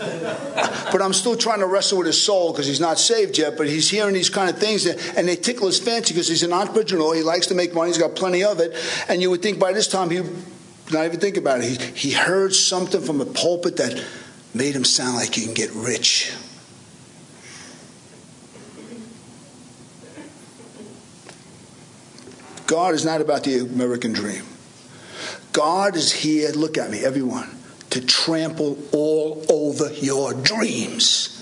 but 0.00 1.02
I'm 1.02 1.12
still 1.12 1.36
trying 1.36 1.60
to 1.60 1.66
wrestle 1.66 1.98
with 1.98 2.06
his 2.06 2.20
soul 2.20 2.52
because 2.52 2.66
he's 2.66 2.80
not 2.80 2.98
saved 2.98 3.38
yet. 3.38 3.56
But 3.56 3.68
he's 3.68 3.90
hearing 3.90 4.14
these 4.14 4.30
kind 4.30 4.48
of 4.48 4.58
things, 4.58 4.86
and 4.86 5.28
they 5.28 5.36
tickle 5.36 5.66
his 5.66 5.78
fancy 5.78 6.14
because 6.14 6.28
he's 6.28 6.42
an 6.42 6.52
entrepreneur. 6.52 7.14
He 7.14 7.22
likes 7.22 7.46
to 7.48 7.54
make 7.54 7.74
money. 7.74 7.90
He's 7.90 7.98
got 7.98 8.14
plenty 8.16 8.42
of 8.44 8.60
it. 8.60 8.74
And 9.08 9.20
you 9.20 9.30
would 9.30 9.42
think 9.42 9.58
by 9.58 9.72
this 9.72 9.88
time 9.88 10.10
he 10.10 10.22
not 10.92 11.04
even 11.04 11.20
think 11.20 11.36
about 11.36 11.60
it. 11.60 11.80
He, 11.80 12.08
he 12.08 12.12
heard 12.12 12.54
something 12.54 13.00
from 13.00 13.20
a 13.20 13.26
pulpit 13.26 13.76
that 13.76 14.02
made 14.54 14.74
him 14.74 14.84
sound 14.84 15.16
like 15.16 15.34
he 15.34 15.44
can 15.44 15.54
get 15.54 15.70
rich. 15.72 16.32
God 22.66 22.94
is 22.94 23.04
not 23.04 23.20
about 23.20 23.44
the 23.44 23.58
American 23.58 24.12
dream. 24.12 24.44
God 25.52 25.96
is 25.96 26.12
here, 26.12 26.50
look 26.50 26.78
at 26.78 26.90
me, 26.90 27.04
everyone, 27.04 27.50
to 27.90 28.00
trample 28.00 28.78
all 28.92 29.44
over 29.48 29.92
your 29.94 30.32
dreams. 30.34 31.36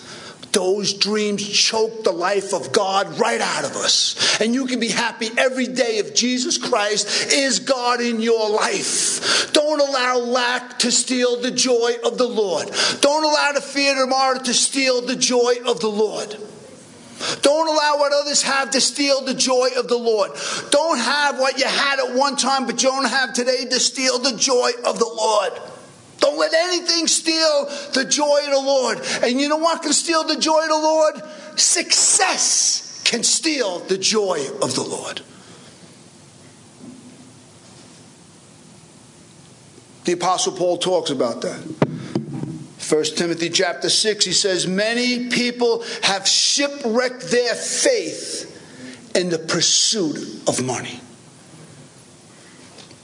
Those 0.53 0.95
dreams 0.95 1.47
choke 1.47 2.05
the 2.05 2.13
life 2.13 2.55
of 2.55 2.73
God 2.73 3.19
right 3.19 3.41
out 3.41 3.65
of 3.65 3.77
us. 3.77 4.41
And 4.41 4.55
you 4.55 4.67
can 4.67 4.81
be 4.81 4.89
happy 4.89 5.29
every 5.37 5.67
day 5.67 5.99
if 5.99 6.15
Jesus 6.15 6.57
Christ 6.57 7.33
is 7.33 7.61
God 7.61 8.01
in 8.01 8.21
your 8.21 8.51
life. 8.51 9.53
Don't 9.53 9.81
allow 9.81 10.19
lack 10.19 10.79
to 10.81 10.91
steal 10.91 11.41
the 11.41 11.51
joy 11.51 11.97
of 12.05 12.17
the 12.17 12.27
Lord. 12.27 12.71
Don't 13.01 13.25
allow 13.25 13.53
the 13.53 13.61
fear 13.61 13.95
tomorrow 13.95 14.39
to 14.39 14.55
steal 14.55 15.03
the 15.03 15.17
joy 15.17 15.55
of 15.67 15.81
the 15.81 15.89
Lord. 15.89 16.37
Don't 17.43 17.69
allow 17.69 17.97
what 17.99 18.13
others 18.13 18.43
have 18.43 18.71
to 18.71 18.81
steal 18.81 19.25
the 19.25 19.35
joy 19.35 19.69
of 19.77 19.89
the 19.89 19.99
Lord. 19.99 20.31
Don't 20.71 20.99
have 20.99 21.39
what 21.39 21.59
you 21.59 21.67
had 21.67 21.99
at 21.99 22.15
one 22.15 22.37
time 22.37 22.65
but 22.65 22.83
you 22.83 22.89
don't 22.89 23.09
have 23.09 23.35
today 23.35 23.65
to 23.65 23.81
steal 23.81 24.19
the 24.19 24.37
joy 24.37 24.71
of 24.85 24.99
the 24.99 25.05
Lord. 25.05 25.53
Don't 26.19 26.39
let 26.39 26.53
anything 26.53 27.07
steal 27.07 27.67
the 27.95 28.05
joy 28.05 28.41
of 28.47 28.51
the 28.51 28.61
Lord. 28.61 29.01
And 29.23 29.41
you 29.41 29.49
know 29.49 29.57
what 29.57 29.83
can 29.83 29.93
steal 29.93 30.25
the 30.25 30.37
joy 30.37 30.63
of 30.63 30.69
the 30.69 30.75
Lord? 30.75 31.23
Success 31.59 33.03
can 33.05 33.23
steal 33.23 33.81
the 33.81 33.99
joy 33.99 34.45
of 34.63 34.75
the 34.75 34.83
Lord. 34.83 35.23
The 40.05 40.13
Apostle 40.13 40.53
Paul 40.53 40.79
talks 40.79 41.11
about 41.11 41.43
that. 41.43 41.61
1 42.89 43.05
Timothy 43.17 43.51
chapter 43.51 43.91
6, 43.91 44.25
he 44.25 44.33
says, 44.33 44.67
Many 44.67 45.29
people 45.29 45.85
have 46.03 46.27
shipwrecked 46.27 47.31
their 47.31 47.55
faith 47.55 48.47
in 49.15 49.29
the 49.29 49.39
pursuit 49.39 50.17
of 50.49 50.65
money. 50.65 51.01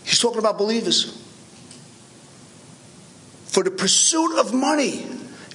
He's 0.04 0.18
talking 0.18 0.38
about 0.38 0.56
believers. 0.56 1.23
For 3.54 3.62
the 3.62 3.70
pursuit 3.70 4.36
of 4.40 4.52
money 4.52 5.06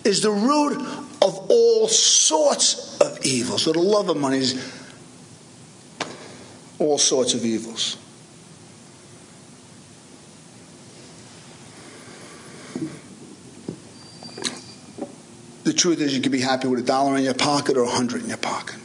is 0.06 0.22
the 0.22 0.32
root 0.32 0.78
of 1.22 1.38
all 1.50 1.90
sorts 1.90 2.98
of 3.02 3.26
evils. 3.26 3.64
So 3.64 3.74
the 3.74 3.82
love 3.82 4.08
of 4.08 4.16
money 4.16 4.38
is 4.38 4.56
all 6.80 6.98
sorts 6.98 7.34
of 7.34 7.44
evils. 7.44 7.98
The 15.66 15.74
truth 15.74 16.00
is, 16.00 16.16
you 16.16 16.22
can 16.22 16.32
be 16.32 16.40
happy 16.40 16.70
with 16.70 16.80
a 16.80 16.84
dollar 16.84 17.18
in 17.18 17.26
your 17.26 17.34
pocket 17.34 17.76
or 17.76 17.84
a 17.84 17.90
hundred 17.90 18.22
in 18.22 18.30
your 18.30 18.38
pocket. 18.38 18.78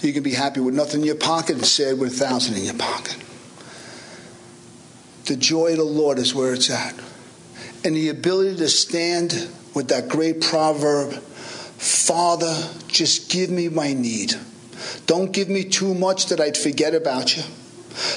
You 0.00 0.14
can 0.14 0.22
be 0.22 0.32
happy 0.32 0.60
with 0.60 0.74
nothing 0.74 1.00
in 1.00 1.06
your 1.06 1.14
pocket 1.14 1.56
and 1.56 1.66
sad 1.66 1.98
with 1.98 2.14
a 2.14 2.16
thousand 2.16 2.56
in 2.56 2.64
your 2.64 2.72
pocket. 2.72 3.18
The 5.26 5.36
joy 5.36 5.72
of 5.72 5.76
the 5.76 5.84
Lord 5.84 6.18
is 6.18 6.34
where 6.34 6.54
it's 6.54 6.70
at 6.70 6.94
and 7.84 7.96
the 7.96 8.08
ability 8.08 8.56
to 8.56 8.68
stand 8.68 9.48
with 9.74 9.88
that 9.88 10.08
great 10.08 10.40
proverb 10.40 11.22
Father, 11.80 12.54
just 12.88 13.30
give 13.30 13.48
me 13.48 13.70
my 13.70 13.94
need. 13.94 14.34
Don't 15.06 15.32
give 15.32 15.48
me 15.48 15.64
too 15.64 15.94
much 15.94 16.26
that 16.26 16.38
I'd 16.38 16.58
forget 16.58 16.94
about 16.94 17.34
you. 17.34 17.42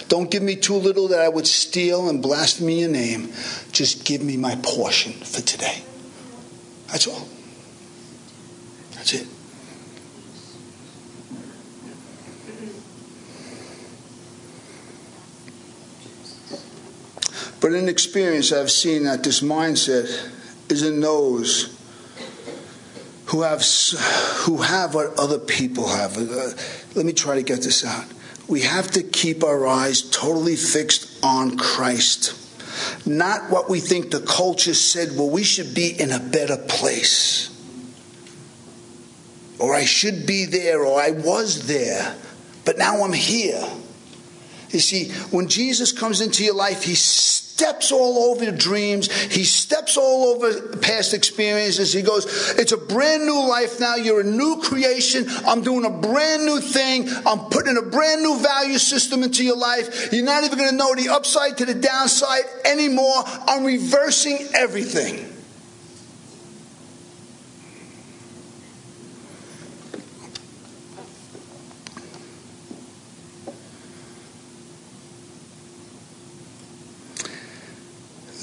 Don't 0.09 0.29
give 0.29 0.43
me 0.43 0.57
too 0.57 0.75
little 0.75 1.07
that 1.07 1.21
I 1.21 1.29
would 1.29 1.47
steal 1.47 2.09
and 2.09 2.21
blaspheme 2.21 2.69
your 2.69 2.89
name. 2.89 3.31
Just 3.71 4.03
give 4.03 4.21
me 4.21 4.35
my 4.35 4.57
portion 4.57 5.13
for 5.13 5.41
today. 5.41 5.81
That's 6.87 7.07
all. 7.07 7.25
That's 8.95 9.13
it. 9.13 9.27
But 17.63 17.71
in 17.71 17.87
experience, 17.87 18.51
I've 18.51 18.69
seen 18.69 19.05
that 19.05 19.23
this 19.23 19.39
mindset 19.39 20.29
is 20.69 20.83
in 20.83 20.99
those 20.99 21.73
who 23.27 23.43
have, 23.43 23.63
who 24.39 24.57
have 24.57 24.93
what 24.93 25.17
other 25.17 25.39
people 25.39 25.87
have. 25.87 26.17
Uh, 26.17 26.49
let 26.93 27.05
me 27.05 27.13
try 27.13 27.35
to 27.35 27.41
get 27.41 27.61
this 27.61 27.85
out. 27.85 28.03
We 28.49 28.63
have 28.63 28.91
to 28.91 29.01
keep 29.01 29.45
our 29.45 29.65
eyes 29.65 30.01
totally 30.01 30.57
fixed 30.57 31.23
on 31.23 31.57
Christ, 31.57 32.35
not 33.07 33.49
what 33.49 33.69
we 33.69 33.79
think 33.79 34.11
the 34.11 34.19
culture 34.19 34.73
said, 34.73 35.11
well, 35.15 35.29
we 35.29 35.43
should 35.43 35.73
be 35.73 35.87
in 35.97 36.11
a 36.11 36.19
better 36.19 36.57
place. 36.57 37.49
Or 39.57 39.73
I 39.73 39.85
should 39.85 40.27
be 40.27 40.43
there, 40.43 40.83
or 40.83 41.01
I 41.01 41.11
was 41.11 41.65
there, 41.67 42.13
but 42.65 42.77
now 42.77 43.05
I'm 43.05 43.13
here. 43.13 43.65
You 44.73 44.79
see, 44.79 45.09
when 45.29 45.47
Jesus 45.47 45.91
comes 45.91 46.19
into 46.19 46.43
your 46.43 46.55
life, 46.55 46.83
He 46.83 46.95
steps 46.95 47.91
all 47.91 48.31
over 48.31 48.43
your 48.43 48.53
dreams. 48.53 49.11
He 49.11 49.43
steps 49.43 49.97
all 49.97 50.35
over 50.35 50.77
past 50.77 51.13
experiences. 51.13 51.93
He 51.93 52.01
goes, 52.01 52.25
It's 52.57 52.71
a 52.71 52.77
brand 52.77 53.25
new 53.25 53.47
life 53.47 53.79
now. 53.79 53.95
You're 53.95 54.21
a 54.21 54.23
new 54.23 54.59
creation. 54.63 55.25
I'm 55.45 55.61
doing 55.61 55.85
a 55.85 55.91
brand 55.91 56.45
new 56.45 56.59
thing. 56.59 57.07
I'm 57.25 57.39
putting 57.51 57.77
a 57.77 57.83
brand 57.83 58.23
new 58.23 58.39
value 58.39 58.79
system 58.79 59.21
into 59.21 59.43
your 59.43 59.57
life. 59.57 60.11
You're 60.11 60.25
not 60.25 60.43
even 60.43 60.57
going 60.57 60.71
to 60.71 60.75
know 60.75 60.95
the 60.95 61.09
upside 61.09 61.57
to 61.59 61.65
the 61.65 61.75
downside 61.75 62.43
anymore. 62.65 63.23
I'm 63.47 63.63
reversing 63.63 64.47
everything. 64.55 65.32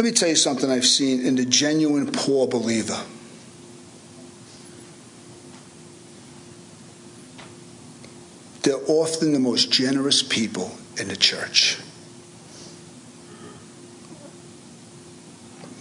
Let 0.00 0.06
me 0.06 0.12
tell 0.12 0.30
you 0.30 0.36
something 0.36 0.70
I've 0.70 0.86
seen 0.86 1.26
in 1.26 1.36
the 1.36 1.44
genuine 1.44 2.10
poor 2.10 2.46
believer. 2.48 3.04
They're 8.62 8.80
often 8.86 9.34
the 9.34 9.38
most 9.38 9.70
generous 9.70 10.22
people 10.22 10.72
in 10.98 11.08
the 11.08 11.16
church. 11.16 11.76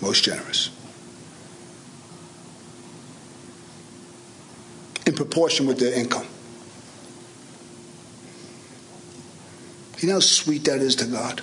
Most 0.02 0.26
generous. 0.26 0.70
In 5.06 5.16
proportion 5.16 5.66
with 5.66 5.80
their 5.80 5.94
income. 5.94 6.28
You 10.00 10.10
know 10.10 10.16
how 10.16 10.20
sweet 10.20 10.66
that 10.66 10.82
is 10.82 10.98
to 10.98 11.06
God? 11.06 11.42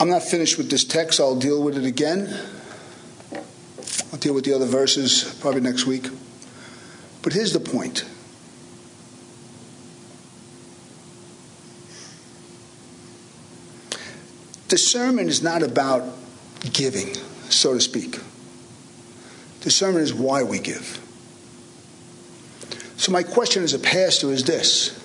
I'm 0.00 0.08
not 0.08 0.22
finished 0.22 0.56
with 0.56 0.70
this 0.70 0.82
text. 0.82 1.20
I'll 1.20 1.38
deal 1.38 1.62
with 1.62 1.76
it 1.76 1.84
again. 1.84 2.34
I'll 4.10 4.18
deal 4.18 4.32
with 4.32 4.46
the 4.46 4.54
other 4.54 4.64
verses 4.64 5.36
probably 5.40 5.60
next 5.60 5.86
week. 5.86 6.06
But 7.20 7.34
here's 7.34 7.52
the 7.52 7.60
point. 7.60 8.06
The 14.68 14.78
sermon 14.78 15.28
is 15.28 15.42
not 15.42 15.62
about 15.62 16.16
giving, 16.72 17.14
so 17.50 17.74
to 17.74 17.80
speak. 17.80 18.18
The 19.60 19.70
sermon 19.70 20.00
is 20.00 20.14
why 20.14 20.44
we 20.44 20.60
give. 20.60 20.98
So, 22.96 23.12
my 23.12 23.22
question 23.22 23.64
as 23.64 23.74
a 23.74 23.78
pastor 23.78 24.30
is 24.30 24.44
this 24.44 24.96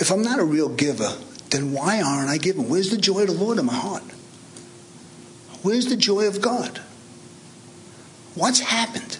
if 0.00 0.10
I'm 0.10 0.22
not 0.22 0.40
a 0.40 0.44
real 0.44 0.68
giver, 0.68 1.12
then 1.50 1.72
why 1.72 2.00
aren't 2.02 2.30
I 2.30 2.38
giving? 2.38 2.68
Where's 2.68 2.90
the 2.90 2.98
joy 2.98 3.22
of 3.22 3.28
the 3.28 3.34
Lord 3.34 3.58
in 3.58 3.66
my 3.66 3.74
heart? 3.74 4.04
Where's 5.62 5.86
the 5.86 5.96
joy 5.96 6.26
of 6.26 6.40
God? 6.40 6.80
What's 8.34 8.60
happened? 8.60 9.18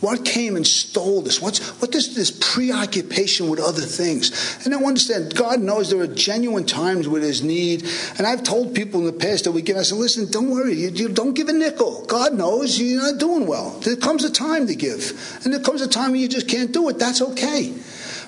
What 0.00 0.24
came 0.24 0.54
and 0.54 0.64
stole 0.64 1.22
this? 1.22 1.42
What's 1.42 1.58
what 1.80 1.92
is 1.92 2.14
this 2.14 2.30
preoccupation 2.30 3.48
with 3.48 3.58
other 3.58 3.82
things? 3.82 4.64
And 4.64 4.72
I 4.72 4.78
understand 4.78 5.34
God 5.34 5.60
knows 5.60 5.90
there 5.90 6.00
are 6.00 6.06
genuine 6.06 6.66
times 6.66 7.08
where 7.08 7.20
there's 7.20 7.42
need. 7.42 7.84
And 8.16 8.24
I've 8.24 8.44
told 8.44 8.76
people 8.76 9.00
in 9.00 9.06
the 9.06 9.12
past 9.12 9.44
that 9.44 9.52
we 9.52 9.60
give. 9.60 9.76
I 9.76 9.82
said, 9.82 9.98
listen, 9.98 10.30
don't 10.30 10.50
worry, 10.50 10.74
you, 10.74 10.90
you 10.90 11.08
don't 11.08 11.34
give 11.34 11.48
a 11.48 11.52
nickel. 11.52 12.04
God 12.06 12.34
knows 12.34 12.80
you're 12.80 13.02
not 13.02 13.18
doing 13.18 13.48
well. 13.48 13.70
There 13.80 13.96
comes 13.96 14.22
a 14.22 14.30
time 14.30 14.68
to 14.68 14.76
give, 14.76 15.40
and 15.44 15.52
there 15.52 15.60
comes 15.60 15.82
a 15.82 15.88
time 15.88 16.12
when 16.12 16.20
you 16.20 16.28
just 16.28 16.48
can't 16.48 16.72
do 16.72 16.88
it. 16.88 17.00
That's 17.00 17.20
okay. 17.20 17.74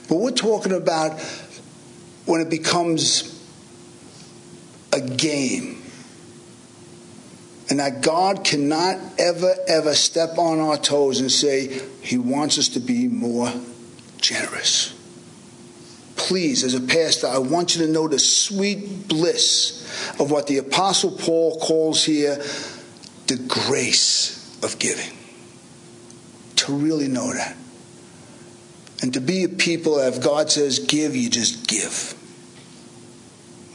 But 0.08 0.16
we're 0.16 0.32
talking 0.32 0.72
about 0.72 1.20
when 2.30 2.40
it 2.40 2.48
becomes 2.48 3.44
a 4.92 5.00
game 5.00 5.82
and 7.68 7.80
that 7.80 8.02
God 8.02 8.44
cannot 8.44 8.98
ever, 9.18 9.54
ever 9.66 9.94
step 9.94 10.38
on 10.38 10.60
our 10.60 10.76
toes 10.76 11.20
and 11.20 11.30
say, 11.30 11.80
He 12.02 12.18
wants 12.18 12.56
us 12.56 12.68
to 12.70 12.80
be 12.80 13.08
more 13.08 13.52
generous. 14.18 14.94
Please, 16.14 16.62
as 16.62 16.74
a 16.74 16.80
pastor, 16.80 17.26
I 17.26 17.38
want 17.38 17.74
you 17.74 17.84
to 17.86 17.92
know 17.92 18.06
the 18.06 18.18
sweet 18.18 19.08
bliss 19.08 19.80
of 20.20 20.30
what 20.30 20.46
the 20.46 20.58
Apostle 20.58 21.10
Paul 21.10 21.58
calls 21.58 22.04
here 22.04 22.36
the 23.26 23.44
grace 23.48 24.56
of 24.62 24.78
giving. 24.78 25.16
To 26.56 26.72
really 26.72 27.08
know 27.08 27.32
that. 27.32 27.56
And 29.02 29.14
to 29.14 29.20
be 29.20 29.44
a 29.44 29.48
people 29.48 29.98
if 29.98 30.22
God 30.22 30.50
says 30.50 30.78
give, 30.78 31.16
you 31.16 31.30
just 31.30 31.66
give. 31.66 32.14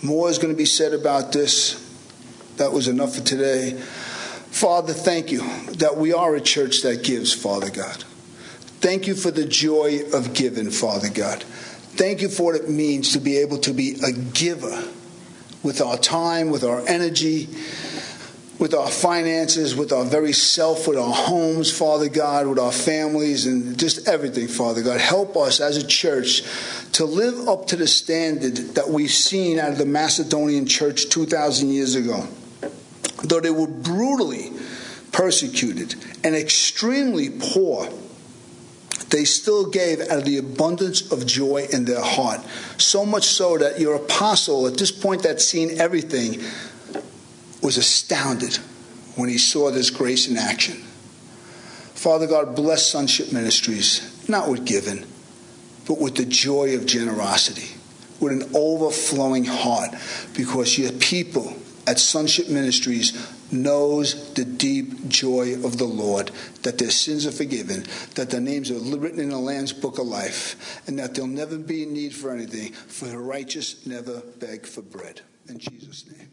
More 0.04 0.30
is 0.30 0.38
going 0.38 0.54
to 0.54 0.58
be 0.58 0.66
said 0.66 0.94
about 0.94 1.32
this. 1.32 1.82
That 2.58 2.72
was 2.72 2.88
enough 2.88 3.16
for 3.16 3.22
today. 3.22 3.72
Father, 3.72 4.94
thank 4.94 5.32
you 5.32 5.40
that 5.74 5.98
we 5.98 6.14
are 6.14 6.36
a 6.36 6.42
church 6.42 6.84
that 6.84 7.04
gives, 7.04 7.34
Father 7.34 7.70
God. 7.70 8.04
Thank 8.80 9.08
you 9.08 9.16
for 9.16 9.32
the 9.32 9.46
joy 9.46 10.02
of 10.14 10.34
giving, 10.34 10.70
Father 10.70 11.10
God. 11.10 11.44
Thank 11.44 12.22
you 12.22 12.30
for 12.30 12.44
what 12.44 12.56
it 12.56 12.70
means 12.70 13.14
to 13.14 13.20
be 13.20 13.38
able 13.38 13.58
to 13.60 13.74
be 13.74 13.98
a 14.04 14.12
giver 14.12 14.84
with 15.64 15.82
our 15.82 15.98
time, 15.98 16.52
with 16.52 16.64
our 16.64 16.88
energy, 16.88 17.50
with 18.60 18.74
our 18.74 18.90
finances, 18.90 19.76
with 19.76 19.92
our 19.92 20.06
very 20.06 20.32
self, 20.32 20.88
with 20.88 20.98
our 20.98 21.14
homes, 21.14 21.76
Father 21.76 22.10
God, 22.10 22.48
with 22.48 22.60
our 22.60 22.72
families, 22.72 23.46
and 23.46 23.78
just 23.78 24.08
everything, 24.08 24.48
Father 24.48 24.82
God. 24.82 25.00
Help 25.00 25.36
us 25.36 25.60
as 25.60 25.78
a 25.78 25.86
church 25.86 26.44
to 26.94 27.06
live 27.06 27.48
up 27.48 27.68
to 27.68 27.76
the 27.76 27.88
standard 27.88 28.56
that 28.76 28.90
we've 28.90 29.12
seen 29.12 29.60
out 29.60 29.72
of 29.72 29.78
the 29.78 29.86
Macedonian 29.86 30.66
church 30.66 31.10
2,000 31.10 31.70
years 31.70 31.96
ago 31.96 32.28
though 33.30 33.40
they 33.40 33.50
were 33.50 33.68
brutally 33.68 34.52
persecuted 35.12 35.96
and 36.24 36.36
extremely 36.36 37.30
poor, 37.30 37.90
they 39.10 39.24
still 39.24 39.70
gave 39.70 40.02
out 40.02 40.20
of 40.20 40.26
the 40.26 40.38
abundance 40.38 41.12
of 41.12 41.26
joy 41.26 41.68
in 41.72 41.86
their 41.86 42.02
heart. 42.02 42.42
So 42.78 43.06
much 43.06 43.26
so 43.26 43.58
that 43.58 43.80
your 43.80 43.96
apostle, 43.96 44.68
at 44.68 44.78
this 44.78 44.92
point 44.92 45.24
that's 45.24 45.46
seen 45.46 45.80
everything, 45.80 46.42
was 47.66 47.78
astounded 47.78 48.58
when 49.16 49.28
he 49.28 49.40
saw 49.40 49.72
this 49.72 49.90
grace 49.90 50.28
in 50.28 50.38
action. 50.38 50.76
Father 51.96 52.28
God, 52.28 52.56
bless 52.56 52.86
Sonship 52.86 53.34
Ministries, 53.34 54.30
not 54.30 54.48
with 54.48 54.68
giving, 54.68 55.04
but 55.88 56.00
with 56.00 56.16
the 56.16 56.26
joy 56.26 56.76
of 56.76 56.86
generosity, 56.86 57.76
with 58.20 58.34
an 58.34 58.52
overflowing 58.54 59.46
heart, 59.46 59.90
because 60.36 60.78
your 60.78 60.92
people 60.92 61.56
at 61.88 61.98
Sonship 61.98 62.50
Ministries 62.50 63.34
knows 63.52 64.36
the 64.36 64.46
deep 64.46 65.08
joy 65.08 65.56
of 65.56 65.80
the 65.80 65.86
Lord, 65.86 66.30
that 66.62 66.78
their 66.78 66.92
sins 66.92 67.26
are 67.26 67.32
forgiven, 67.32 67.84
that 68.14 68.30
their 68.30 68.42
names 68.42 68.70
are 68.70 68.78
written 68.78 69.20
in 69.20 69.30
the 69.30 69.40
Lamb's 69.40 69.74
book 69.74 69.98
of 69.98 70.06
life, 70.06 70.88
and 70.88 71.00
that 71.00 71.16
there'll 71.16 71.28
never 71.28 71.58
be 71.58 71.82
a 71.82 71.88
need 71.88 72.14
for 72.14 72.30
anything, 72.30 72.74
for 72.74 73.06
the 73.06 73.18
righteous 73.18 73.88
never 73.88 74.22
beg 74.38 74.68
for 74.68 74.84
bread. 74.84 75.22
In 75.50 75.58
Jesus' 75.58 76.06
name. 76.16 76.30